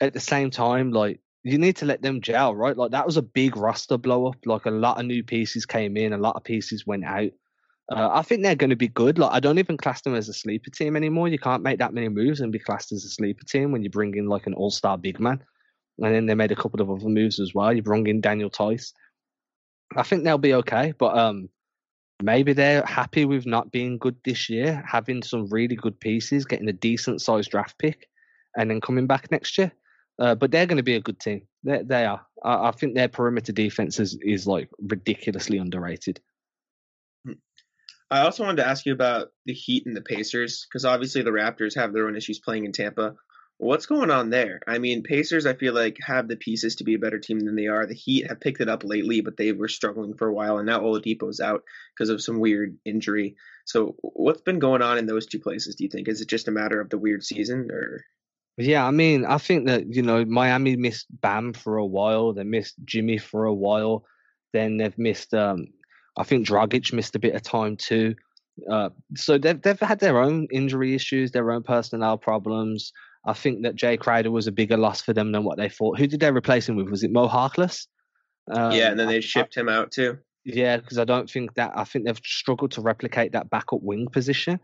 [0.00, 2.76] at the same time, like you need to let them gel, right?
[2.76, 4.36] Like that was a big roster blow up.
[4.44, 7.30] Like a lot of new pieces came in, a lot of pieces went out.
[7.90, 9.18] Uh, I think they're going to be good.
[9.18, 11.28] Like I don't even class them as a sleeper team anymore.
[11.28, 13.88] You can't make that many moves and be classed as a sleeper team when you
[13.88, 15.42] bring in like an all-star big man.
[16.00, 17.72] And then they made a couple of other moves as well.
[17.72, 18.92] You bring in Daniel Theis.
[19.96, 21.48] I think they'll be okay, but um,
[22.22, 26.68] maybe they're happy with not being good this year, having some really good pieces, getting
[26.68, 28.06] a decent sized draft pick,
[28.56, 29.72] and then coming back next year.
[30.18, 31.42] Uh, but they're going to be a good team.
[31.62, 32.26] They, they are.
[32.42, 36.20] I, I think their perimeter defense is, is like ridiculously underrated.
[38.10, 41.30] I also wanted to ask you about the Heat and the Pacers because obviously the
[41.30, 43.14] Raptors have their own issues playing in Tampa.
[43.58, 44.60] What's going on there?
[44.66, 47.56] I mean, Pacers, I feel like have the pieces to be a better team than
[47.56, 47.86] they are.
[47.86, 50.66] The Heat have picked it up lately, but they were struggling for a while, and
[50.66, 53.36] now Oladipo's out because of some weird injury.
[53.64, 55.74] So, what's been going on in those two places?
[55.74, 58.04] Do you think is it just a matter of the weird season, or
[58.58, 62.32] Yeah, I mean, I think that you know Miami missed Bam for a while.
[62.32, 64.04] They missed Jimmy for a while.
[64.52, 65.32] Then they've missed.
[65.32, 65.68] Um,
[66.16, 68.16] I think Dragic missed a bit of time too.
[68.68, 72.92] Uh, so they've they've had their own injury issues, their own personnel problems.
[73.24, 75.98] I think that Jae Crowder was a bigger loss for them than what they thought.
[75.98, 76.88] Who did they replace him with?
[76.88, 77.86] Was it Mo Harkless?
[78.50, 78.90] Um, yeah?
[78.90, 80.18] And then I- they I- shipped him out too.
[80.44, 84.08] yeah, because I don't think that I think they've struggled to replicate that backup wing
[84.10, 84.58] position.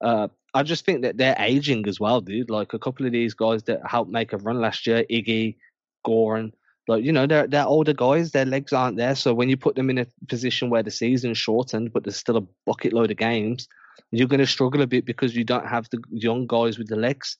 [0.00, 2.50] Uh, I just think that they're aging as well, dude.
[2.50, 5.56] Like a couple of these guys that helped make a run last year, Iggy,
[6.06, 6.52] Goran,
[6.88, 8.32] like you know, they're they're older guys.
[8.32, 11.36] Their legs aren't there, so when you put them in a position where the season's
[11.36, 13.68] shortened, but there's still a bucket load of games,
[14.10, 16.96] you're going to struggle a bit because you don't have the young guys with the
[16.96, 17.36] legs.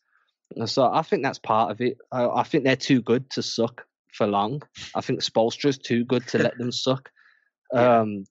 [0.55, 1.97] And So I think that's part of it.
[2.13, 4.63] I, I think they're too good to suck for long.
[4.95, 7.11] I think Spoelstra's too good to let them suck.
[7.71, 8.25] Um,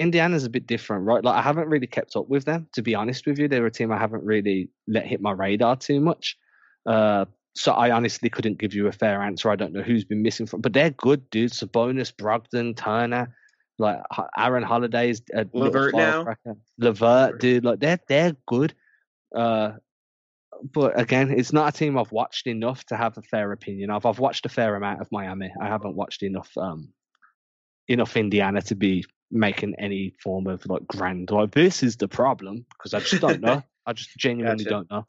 [0.00, 1.22] Indiana's a bit different, right?
[1.22, 3.48] Like I haven't really kept up with them, to be honest with you.
[3.48, 6.36] They're a team I haven't really let hit my radar too much.
[6.86, 9.50] Uh, so I honestly couldn't give you a fair answer.
[9.50, 11.52] I don't know who's been missing from, but they're good, dude.
[11.52, 13.34] Sabonis, Brogdon, Turner.
[13.78, 14.00] Like
[14.38, 16.34] Aaron Holiday's a LeVert now.
[16.78, 18.74] LeVert, dude, like they're they're good.
[19.34, 19.72] Uh,
[20.72, 24.06] but again, it's not a team I've watched enough to have a fair opinion of.
[24.06, 25.52] I've watched a fair amount of Miami.
[25.60, 26.88] I haven't watched enough um
[27.88, 32.64] enough Indiana to be making any form of like grand like this is the problem
[32.72, 33.62] because I just don't know.
[33.86, 34.70] I just genuinely Gotcha.
[34.70, 35.04] don't know.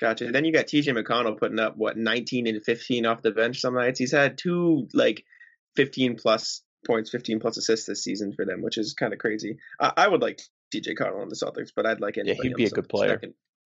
[0.00, 0.26] Gotcha.
[0.26, 3.60] And then you got TJ McConnell putting up what 19 and 15 off the bench
[3.60, 3.98] some nights.
[3.98, 5.24] He's had two like
[5.76, 9.58] 15 plus points, 15 plus assists this season for them, which is kind of crazy.
[9.80, 10.40] I, I would like
[10.74, 13.20] TJ McConnell on the Celtics, but I'd like anybody he'd be a good player.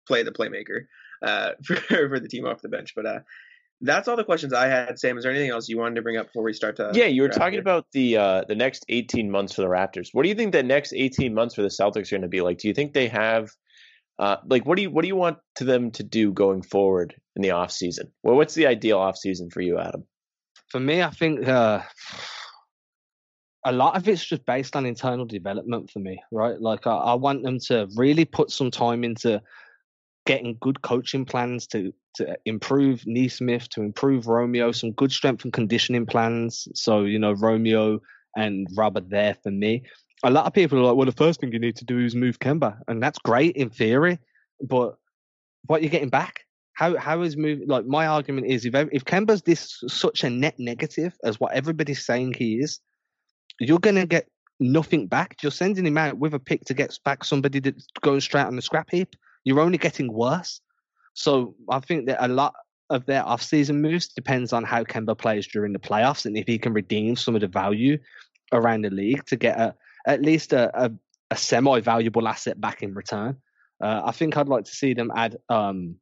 [0.07, 0.87] play the playmaker
[1.23, 2.95] uh, for for the team off the bench.
[2.95, 3.21] But uh,
[3.81, 4.99] that's all the questions I had.
[4.99, 6.91] Sam, is there anything else you wanted to bring up before we start to?
[6.95, 7.61] yeah, you were talking here?
[7.61, 10.09] about the uh, the next 18 months for the Raptors.
[10.13, 12.41] What do you think the next 18 months for the Celtics are going to be
[12.41, 12.59] like?
[12.59, 13.51] Do you think they have
[14.19, 17.15] uh, like what do you what do you want to them to do going forward
[17.37, 18.11] in the off season?
[18.23, 20.05] Well, what's the ideal off season for you, Adam?
[20.71, 21.83] For me, I think uh,
[23.65, 26.61] a lot of it's just based on internal development for me, right?
[26.61, 29.41] Like I, I want them to really put some time into
[30.29, 35.53] getting good coaching plans to to improve Nesmith, to improve Romeo, some good strength and
[35.53, 36.69] conditioning plans.
[36.75, 38.01] So you know Romeo
[38.37, 39.85] and Robert there for me.
[40.23, 42.15] A lot of people are like, well, the first thing you need to do is
[42.15, 44.19] move Kemba, and that's great in theory,
[44.61, 44.99] but
[45.67, 46.41] what you're getting back?
[46.75, 50.57] How how is move like my argument is if if Kemba's this such a net
[50.59, 52.81] negative as what everybody's saying he is,
[53.61, 54.29] you're gonna get
[54.61, 55.43] nothing back.
[55.43, 58.57] You're sending him out with a pick to get back somebody that's going straight on
[58.57, 59.17] the scrap heap.
[59.49, 60.61] You're only getting worse.
[61.15, 62.53] So I think that a lot
[62.91, 66.59] of their off-season moves depends on how Kemba plays during the playoffs and if he
[66.59, 67.99] can redeem some of the value
[68.53, 69.75] around the league to get a
[70.07, 70.91] at least a, a,
[71.31, 73.37] a semi-valuable asset back in return.
[73.83, 75.97] Uh, I think I'd like to see them add um,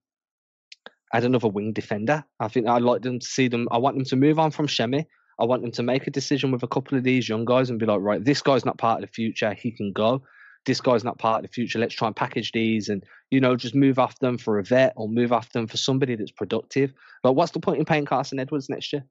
[1.14, 2.24] add another wing defender.
[2.40, 3.68] I think I'd like them to see them.
[3.70, 5.06] I want them to move on from Semi.
[5.38, 7.78] I want them to make a decision with a couple of these young guys and
[7.78, 9.54] be like, right, this guy's not part of the future.
[9.54, 10.22] He can go.
[10.66, 11.78] This guy's not part of the future.
[11.78, 14.92] Let's try and package these and, you know, just move off them for a vet
[14.96, 16.92] or move off them for somebody that's productive.
[17.22, 19.04] Like, what's the point in paying Carsen Edwards next year?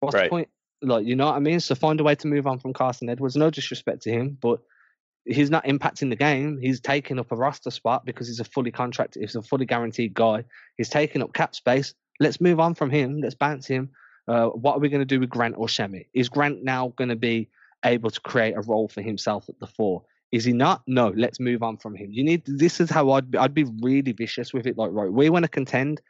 [0.00, 0.48] What's the point?
[0.82, 1.60] Like, you know what I mean?
[1.60, 3.36] So find a way to move on from Carsen Edwards.
[3.36, 4.60] No disrespect to him, but
[5.24, 6.58] he's not impacting the game.
[6.60, 10.14] He's taking up a roster spot because he's a fully contracted, he's a fully guaranteed
[10.14, 10.44] guy.
[10.76, 11.94] He's taking up cap space.
[12.18, 13.20] Let's move on from him.
[13.20, 13.90] Let's bounce him.
[14.28, 16.06] Uh, what are we going to do with Grant or Semi?
[16.12, 17.48] Is Grant now going to be
[17.84, 20.04] able to create a role for himself at the four?
[20.32, 20.82] Is he not?
[20.86, 21.12] No.
[21.16, 22.10] Let's move on from him.
[22.10, 22.42] You need.
[22.46, 24.78] This is how I'd be, I'd be really vicious with it.
[24.78, 26.00] Like, right, we want to contend.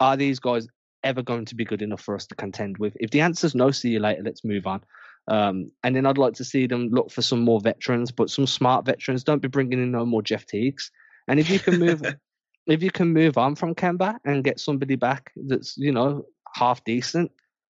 [0.00, 0.66] Are these guys
[1.02, 2.96] ever going to be good enough for us to contend with?
[3.00, 4.22] If the answer's no, see you later.
[4.24, 4.82] Let's move on.
[5.28, 8.46] Um, and then I'd like to see them look for some more veterans, but some
[8.46, 9.24] smart veterans.
[9.24, 10.90] Don't be bringing in no more Jeff Teagues.
[11.28, 12.02] And if you can move,
[12.66, 16.84] if you can move on from Kemba and get somebody back that's you know half
[16.84, 17.30] decent,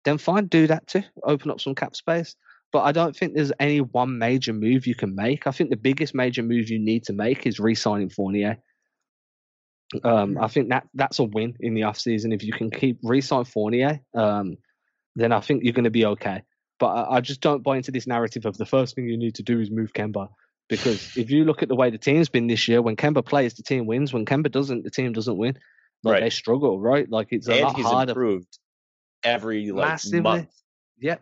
[0.04, 1.02] then fine, do that too.
[1.24, 2.36] Open up some cap space.
[2.72, 5.46] But I don't think there's any one major move you can make.
[5.46, 8.58] I think the biggest major move you need to make is re-signing Fournier.
[10.04, 12.32] Um, I think that that's a win in the off season.
[12.32, 14.58] If you can keep re-sign Fournier, um,
[15.16, 16.42] then I think you're going to be okay.
[16.78, 19.36] But I, I just don't buy into this narrative of the first thing you need
[19.36, 20.28] to do is move Kemba.
[20.68, 23.54] Because if you look at the way the team's been this year, when Kemba plays,
[23.54, 24.12] the team wins.
[24.12, 25.58] When Kemba doesn't, the team doesn't win.
[26.04, 26.20] Like Right.
[26.24, 27.10] they struggle, right?
[27.10, 28.12] Like it's a and lot he's harder.
[28.12, 28.58] improved
[29.24, 30.20] every like Massively.
[30.20, 30.50] month.
[31.00, 31.16] Yeah,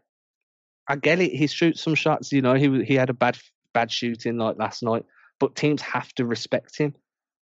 [0.89, 1.33] I get it.
[1.33, 2.33] He shoots some shots.
[2.33, 3.39] You know, he he had a bad
[3.73, 5.05] bad shooting like last night,
[5.39, 6.95] but teams have to respect him.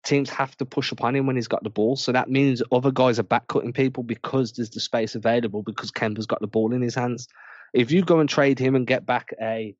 [0.03, 1.95] Teams have to push upon him when he's got the ball.
[1.95, 5.91] So that means other guys are back cutting people because there's the space available because
[5.91, 7.27] Kemba's got the ball in his hands.
[7.73, 9.75] If you go and trade him and get back a,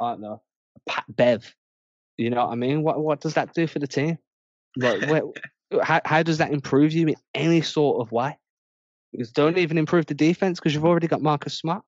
[0.00, 0.42] I don't know,
[0.76, 1.54] a Pat Bev,
[2.16, 2.82] you know what I mean?
[2.82, 4.18] What what does that do for the team?
[4.76, 5.22] Like, where,
[5.82, 8.38] how how does that improve you in any sort of way?
[9.12, 11.84] Because don't even improve the defense because you've already got Marcus Smart.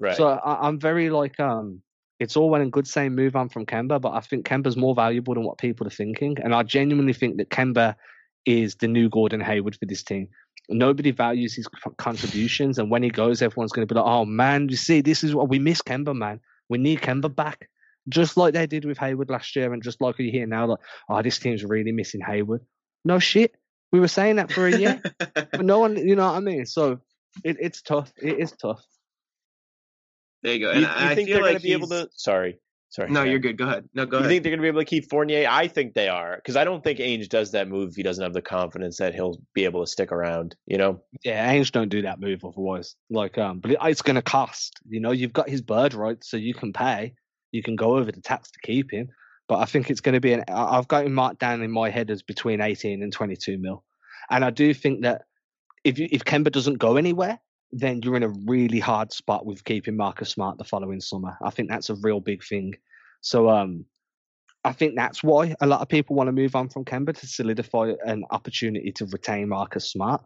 [0.00, 0.16] Right.
[0.16, 1.82] So I, I'm very like um,
[2.20, 4.94] it's all well and good saying move on from Kemba, but I think Kemba's more
[4.94, 7.94] valuable than what people are thinking, and I genuinely think that Kemba
[8.46, 10.28] is the new Gordon Hayward for this team.
[10.68, 14.68] Nobody values his contributions, and when he goes, everyone's going to be like, "Oh man,
[14.68, 16.40] you see, this is what we miss Kemba, man.
[16.68, 17.68] We need Kemba back."
[18.08, 20.78] Just like they did with Hayward last year, and just like you hear now, like,
[21.08, 22.62] "Oh, this team's really missing Hayward."
[23.04, 23.54] No shit,
[23.92, 26.66] we were saying that for a year, but no one, you know what I mean.
[26.66, 27.00] So
[27.44, 28.12] it, it's tough.
[28.20, 28.84] It is tough.
[30.42, 30.66] There you go.
[30.72, 32.08] you, And you I think feel they're like going to be able to?
[32.14, 32.58] Sorry,
[32.90, 33.10] sorry.
[33.10, 33.30] No, yeah.
[33.30, 33.56] you're good.
[33.58, 33.88] Go ahead.
[33.94, 34.30] No, go you ahead.
[34.30, 35.46] think they're going to be able to keep Fournier?
[35.50, 38.22] I think they are because I don't think Ainge does that move if he doesn't
[38.22, 40.54] have the confidence that he'll be able to stick around.
[40.66, 42.94] You know, Yeah, Ainge don't do that move otherwise.
[43.10, 44.74] Like, um, but it, it's going to cost.
[44.88, 47.14] You know, you've got his bird right, so you can pay.
[47.52, 49.08] You can go over the tax to keep him.
[49.48, 50.44] But I think it's going to be an.
[50.48, 53.82] I- I've got him marked down in my head as between eighteen and twenty-two mil,
[54.30, 55.22] and I do think that
[55.84, 57.38] if you, if Kemba doesn't go anywhere,
[57.72, 61.36] then you're in a really hard spot with keeping Marcus Smart the following summer.
[61.42, 62.74] I think that's a real big thing.
[63.20, 63.84] So um,
[64.64, 67.26] I think that's why a lot of people want to move on from Kemba to
[67.26, 70.24] solidify an opportunity to retain Marcus Smart.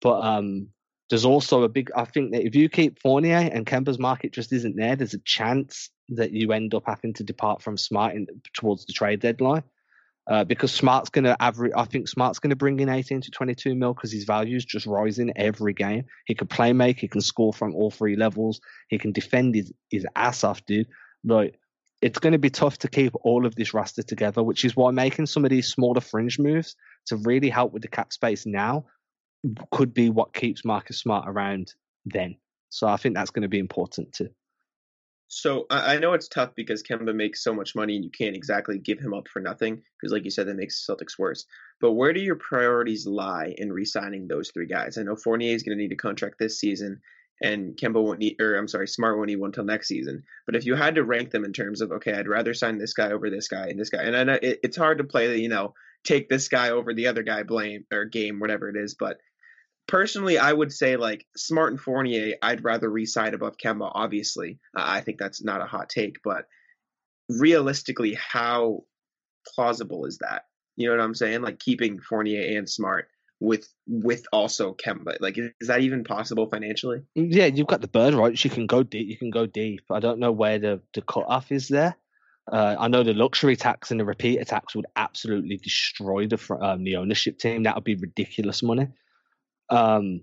[0.00, 0.68] But um,
[1.10, 1.90] there's also a big.
[1.94, 5.20] I think that if you keep Fournier and Kemba's market just isn't there, there's a
[5.24, 9.62] chance that you end up having to depart from Smart in, towards the trade deadline.
[10.28, 13.30] Uh, because Smart's going to average, I think Smart's going to bring in 18 to
[13.30, 16.04] 22 mil because his value is just rising every game.
[16.26, 19.72] He can play make, he can score from all three levels, he can defend his,
[19.90, 20.86] his ass off, dude.
[21.24, 21.58] Like,
[22.00, 24.90] it's going to be tough to keep all of this roster together, which is why
[24.90, 28.84] making some of these smaller fringe moves to really help with the cap space now
[29.70, 31.72] could be what keeps Marcus Smart around
[32.06, 32.36] then.
[32.70, 34.30] So I think that's going to be important too.
[35.32, 38.78] So I know it's tough because Kemba makes so much money and you can't exactly
[38.78, 41.46] give him up for nothing because, like you said, that makes the Celtics worse.
[41.80, 44.98] But where do your priorities lie in re-signing those three guys?
[44.98, 47.00] I know Fournier is going to need a contract this season,
[47.40, 50.24] and Kemba won't need, or I'm sorry, Smart won't need one until next season.
[50.46, 52.92] But if you had to rank them in terms of, okay, I'd rather sign this
[52.92, 55.28] guy over this guy and this guy, and I know it, it's hard to play
[55.28, 58.76] the, you know, take this guy over the other guy blame or game, whatever it
[58.76, 58.96] is.
[58.96, 59.18] But
[59.86, 63.90] personally, I would say like Smart and Fournier, I'd rather re-sign above Kemba.
[63.94, 66.46] Obviously, uh, I think that's not a hot take, but
[67.28, 68.84] realistically, how
[69.54, 70.44] plausible is that?
[70.76, 71.42] You know what I'm saying?
[71.42, 73.08] Like keeping Fournier and Smart
[73.40, 75.16] with with also Kemba.
[75.20, 77.02] Like, is that even possible financially?
[77.14, 78.44] Yeah, you've got the bird rights.
[78.44, 79.08] You can go deep.
[79.08, 79.82] You can go deep.
[79.90, 81.96] I don't know where the the cutoff is there.
[82.50, 86.84] Uh, I know the luxury tax and the repeater tax would absolutely destroy the um,
[86.84, 87.62] the ownership team.
[87.62, 88.88] That would be ridiculous money.
[89.70, 90.22] Um,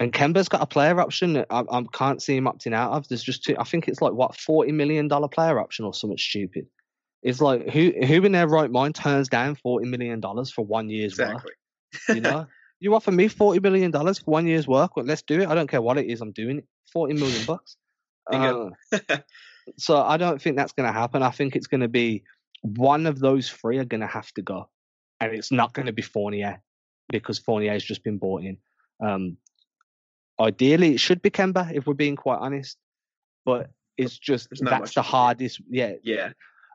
[0.00, 3.06] and Kemba's got a player option that I, I, can't see him opting out of.
[3.08, 6.16] There's just two, I think it's like what forty million dollar player option or something
[6.16, 6.66] stupid.
[7.22, 10.88] It's like who who in their right mind turns down forty million dollars for one
[10.88, 11.52] year's exactly.
[12.08, 12.16] work?
[12.16, 12.46] You know,
[12.80, 14.96] you offer me forty million dollars for one year's work.
[14.96, 15.48] Well, let's do it.
[15.48, 16.22] I don't care what it is.
[16.22, 16.64] I'm doing it.
[16.90, 17.76] Forty million bucks.
[18.32, 18.70] Uh,
[19.76, 21.22] so I don't think that's going to happen.
[21.22, 22.22] I think it's going to be
[22.62, 24.70] one of those three are going to have to go,
[25.20, 26.62] and it's not going to be Fournier
[27.10, 28.58] because Fournier has just been bought in.
[29.00, 29.36] Um,
[30.38, 32.76] ideally, it should be Kemba if we're being quite honest,
[33.44, 35.60] but it's just that's the hardest.
[35.68, 36.32] Yeah, yeah.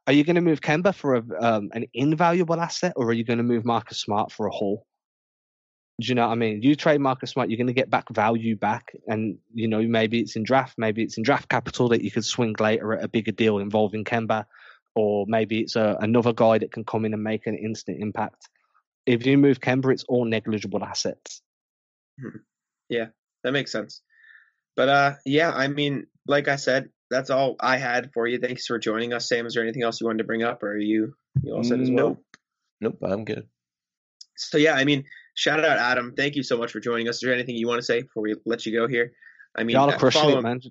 [0.07, 3.23] Are you going to move Kemba for a, um, an invaluable asset, or are you
[3.23, 4.85] going to move Marcus Smart for a haul?
[5.99, 6.61] Do you know what I mean?
[6.61, 10.19] You trade Marcus Smart, you're going to get back value back, and you know maybe
[10.19, 13.07] it's in draft, maybe it's in draft capital that you could swing later at a
[13.07, 14.45] bigger deal involving Kemba,
[14.93, 18.49] or maybe it's a, another guy that can come in and make an instant impact
[19.05, 21.41] if you move Kemba, it's all negligible assets.
[22.19, 22.37] Hmm.
[22.89, 23.07] Yeah,
[23.43, 24.01] that makes sense.
[24.75, 28.39] But uh, yeah, I mean, like I said, that's all I had for you.
[28.39, 29.45] Thanks for joining us, Sam.
[29.45, 31.79] Is there anything else you wanted to bring up, or are you you all set
[31.79, 32.09] as well?
[32.09, 32.25] Nope,
[32.81, 33.47] nope, I'm good.
[34.35, 36.13] So yeah, I mean, shout out Adam.
[36.15, 37.15] Thank you so much for joining us.
[37.15, 39.13] Is there anything you want to say before we let you go here?
[39.57, 40.61] I mean, y'all are crushing it, man.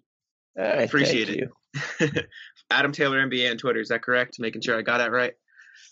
[0.59, 2.27] I appreciate it.
[2.71, 3.81] Adam Taylor NBA on Twitter.
[3.81, 4.37] Is that correct?
[4.39, 5.35] Making sure I got that right.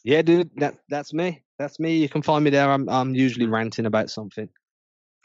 [0.05, 1.43] Yeah, dude, that that's me.
[1.59, 1.99] That's me.
[1.99, 2.71] You can find me there.
[2.71, 4.49] I'm I'm usually ranting about something.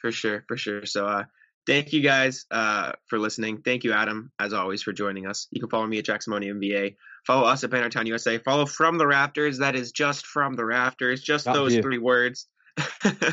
[0.02, 0.86] For sure, for sure.
[0.86, 1.24] So uh
[1.66, 3.62] thank you guys uh for listening.
[3.64, 5.48] Thank you, Adam, as always, for joining us.
[5.52, 6.96] You can follow me at JackSimone NBA.
[7.26, 8.38] Follow us at Bannertown USA.
[8.38, 9.58] Follow from the Rafters.
[9.58, 11.22] That is just from the Rafters.
[11.22, 11.82] Just Not those view.
[11.82, 12.48] three words.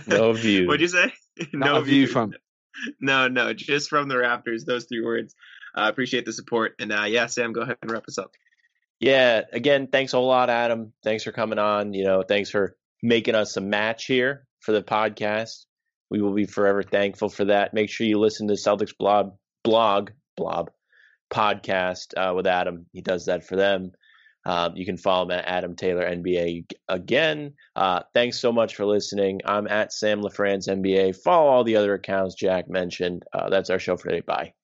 [0.06, 0.66] no view.
[0.66, 1.12] What'd you say?
[1.52, 1.94] Not no view.
[1.94, 2.32] view from.
[3.00, 4.64] No, no, just from the Rafters.
[4.64, 5.36] Those three words.
[5.76, 6.74] I uh, appreciate the support.
[6.80, 8.32] And uh, yeah, Sam, go ahead and wrap us up.
[9.04, 10.94] Yeah, again, thanks a lot, Adam.
[11.02, 11.92] Thanks for coming on.
[11.92, 15.66] You know, thanks for making us a match here for the podcast.
[16.08, 17.74] We will be forever thankful for that.
[17.74, 19.32] Make sure you listen to Celtics blog,
[19.62, 20.70] blog, blob
[21.30, 22.86] podcast uh, with Adam.
[22.94, 23.92] He does that for them.
[24.46, 27.52] Um, you can follow him at Adam Taylor NBA again.
[27.76, 29.42] Uh, thanks so much for listening.
[29.44, 31.16] I'm at Sam LaFrance NBA.
[31.22, 33.24] Follow all the other accounts Jack mentioned.
[33.34, 34.22] Uh, that's our show for today.
[34.26, 34.54] Bye.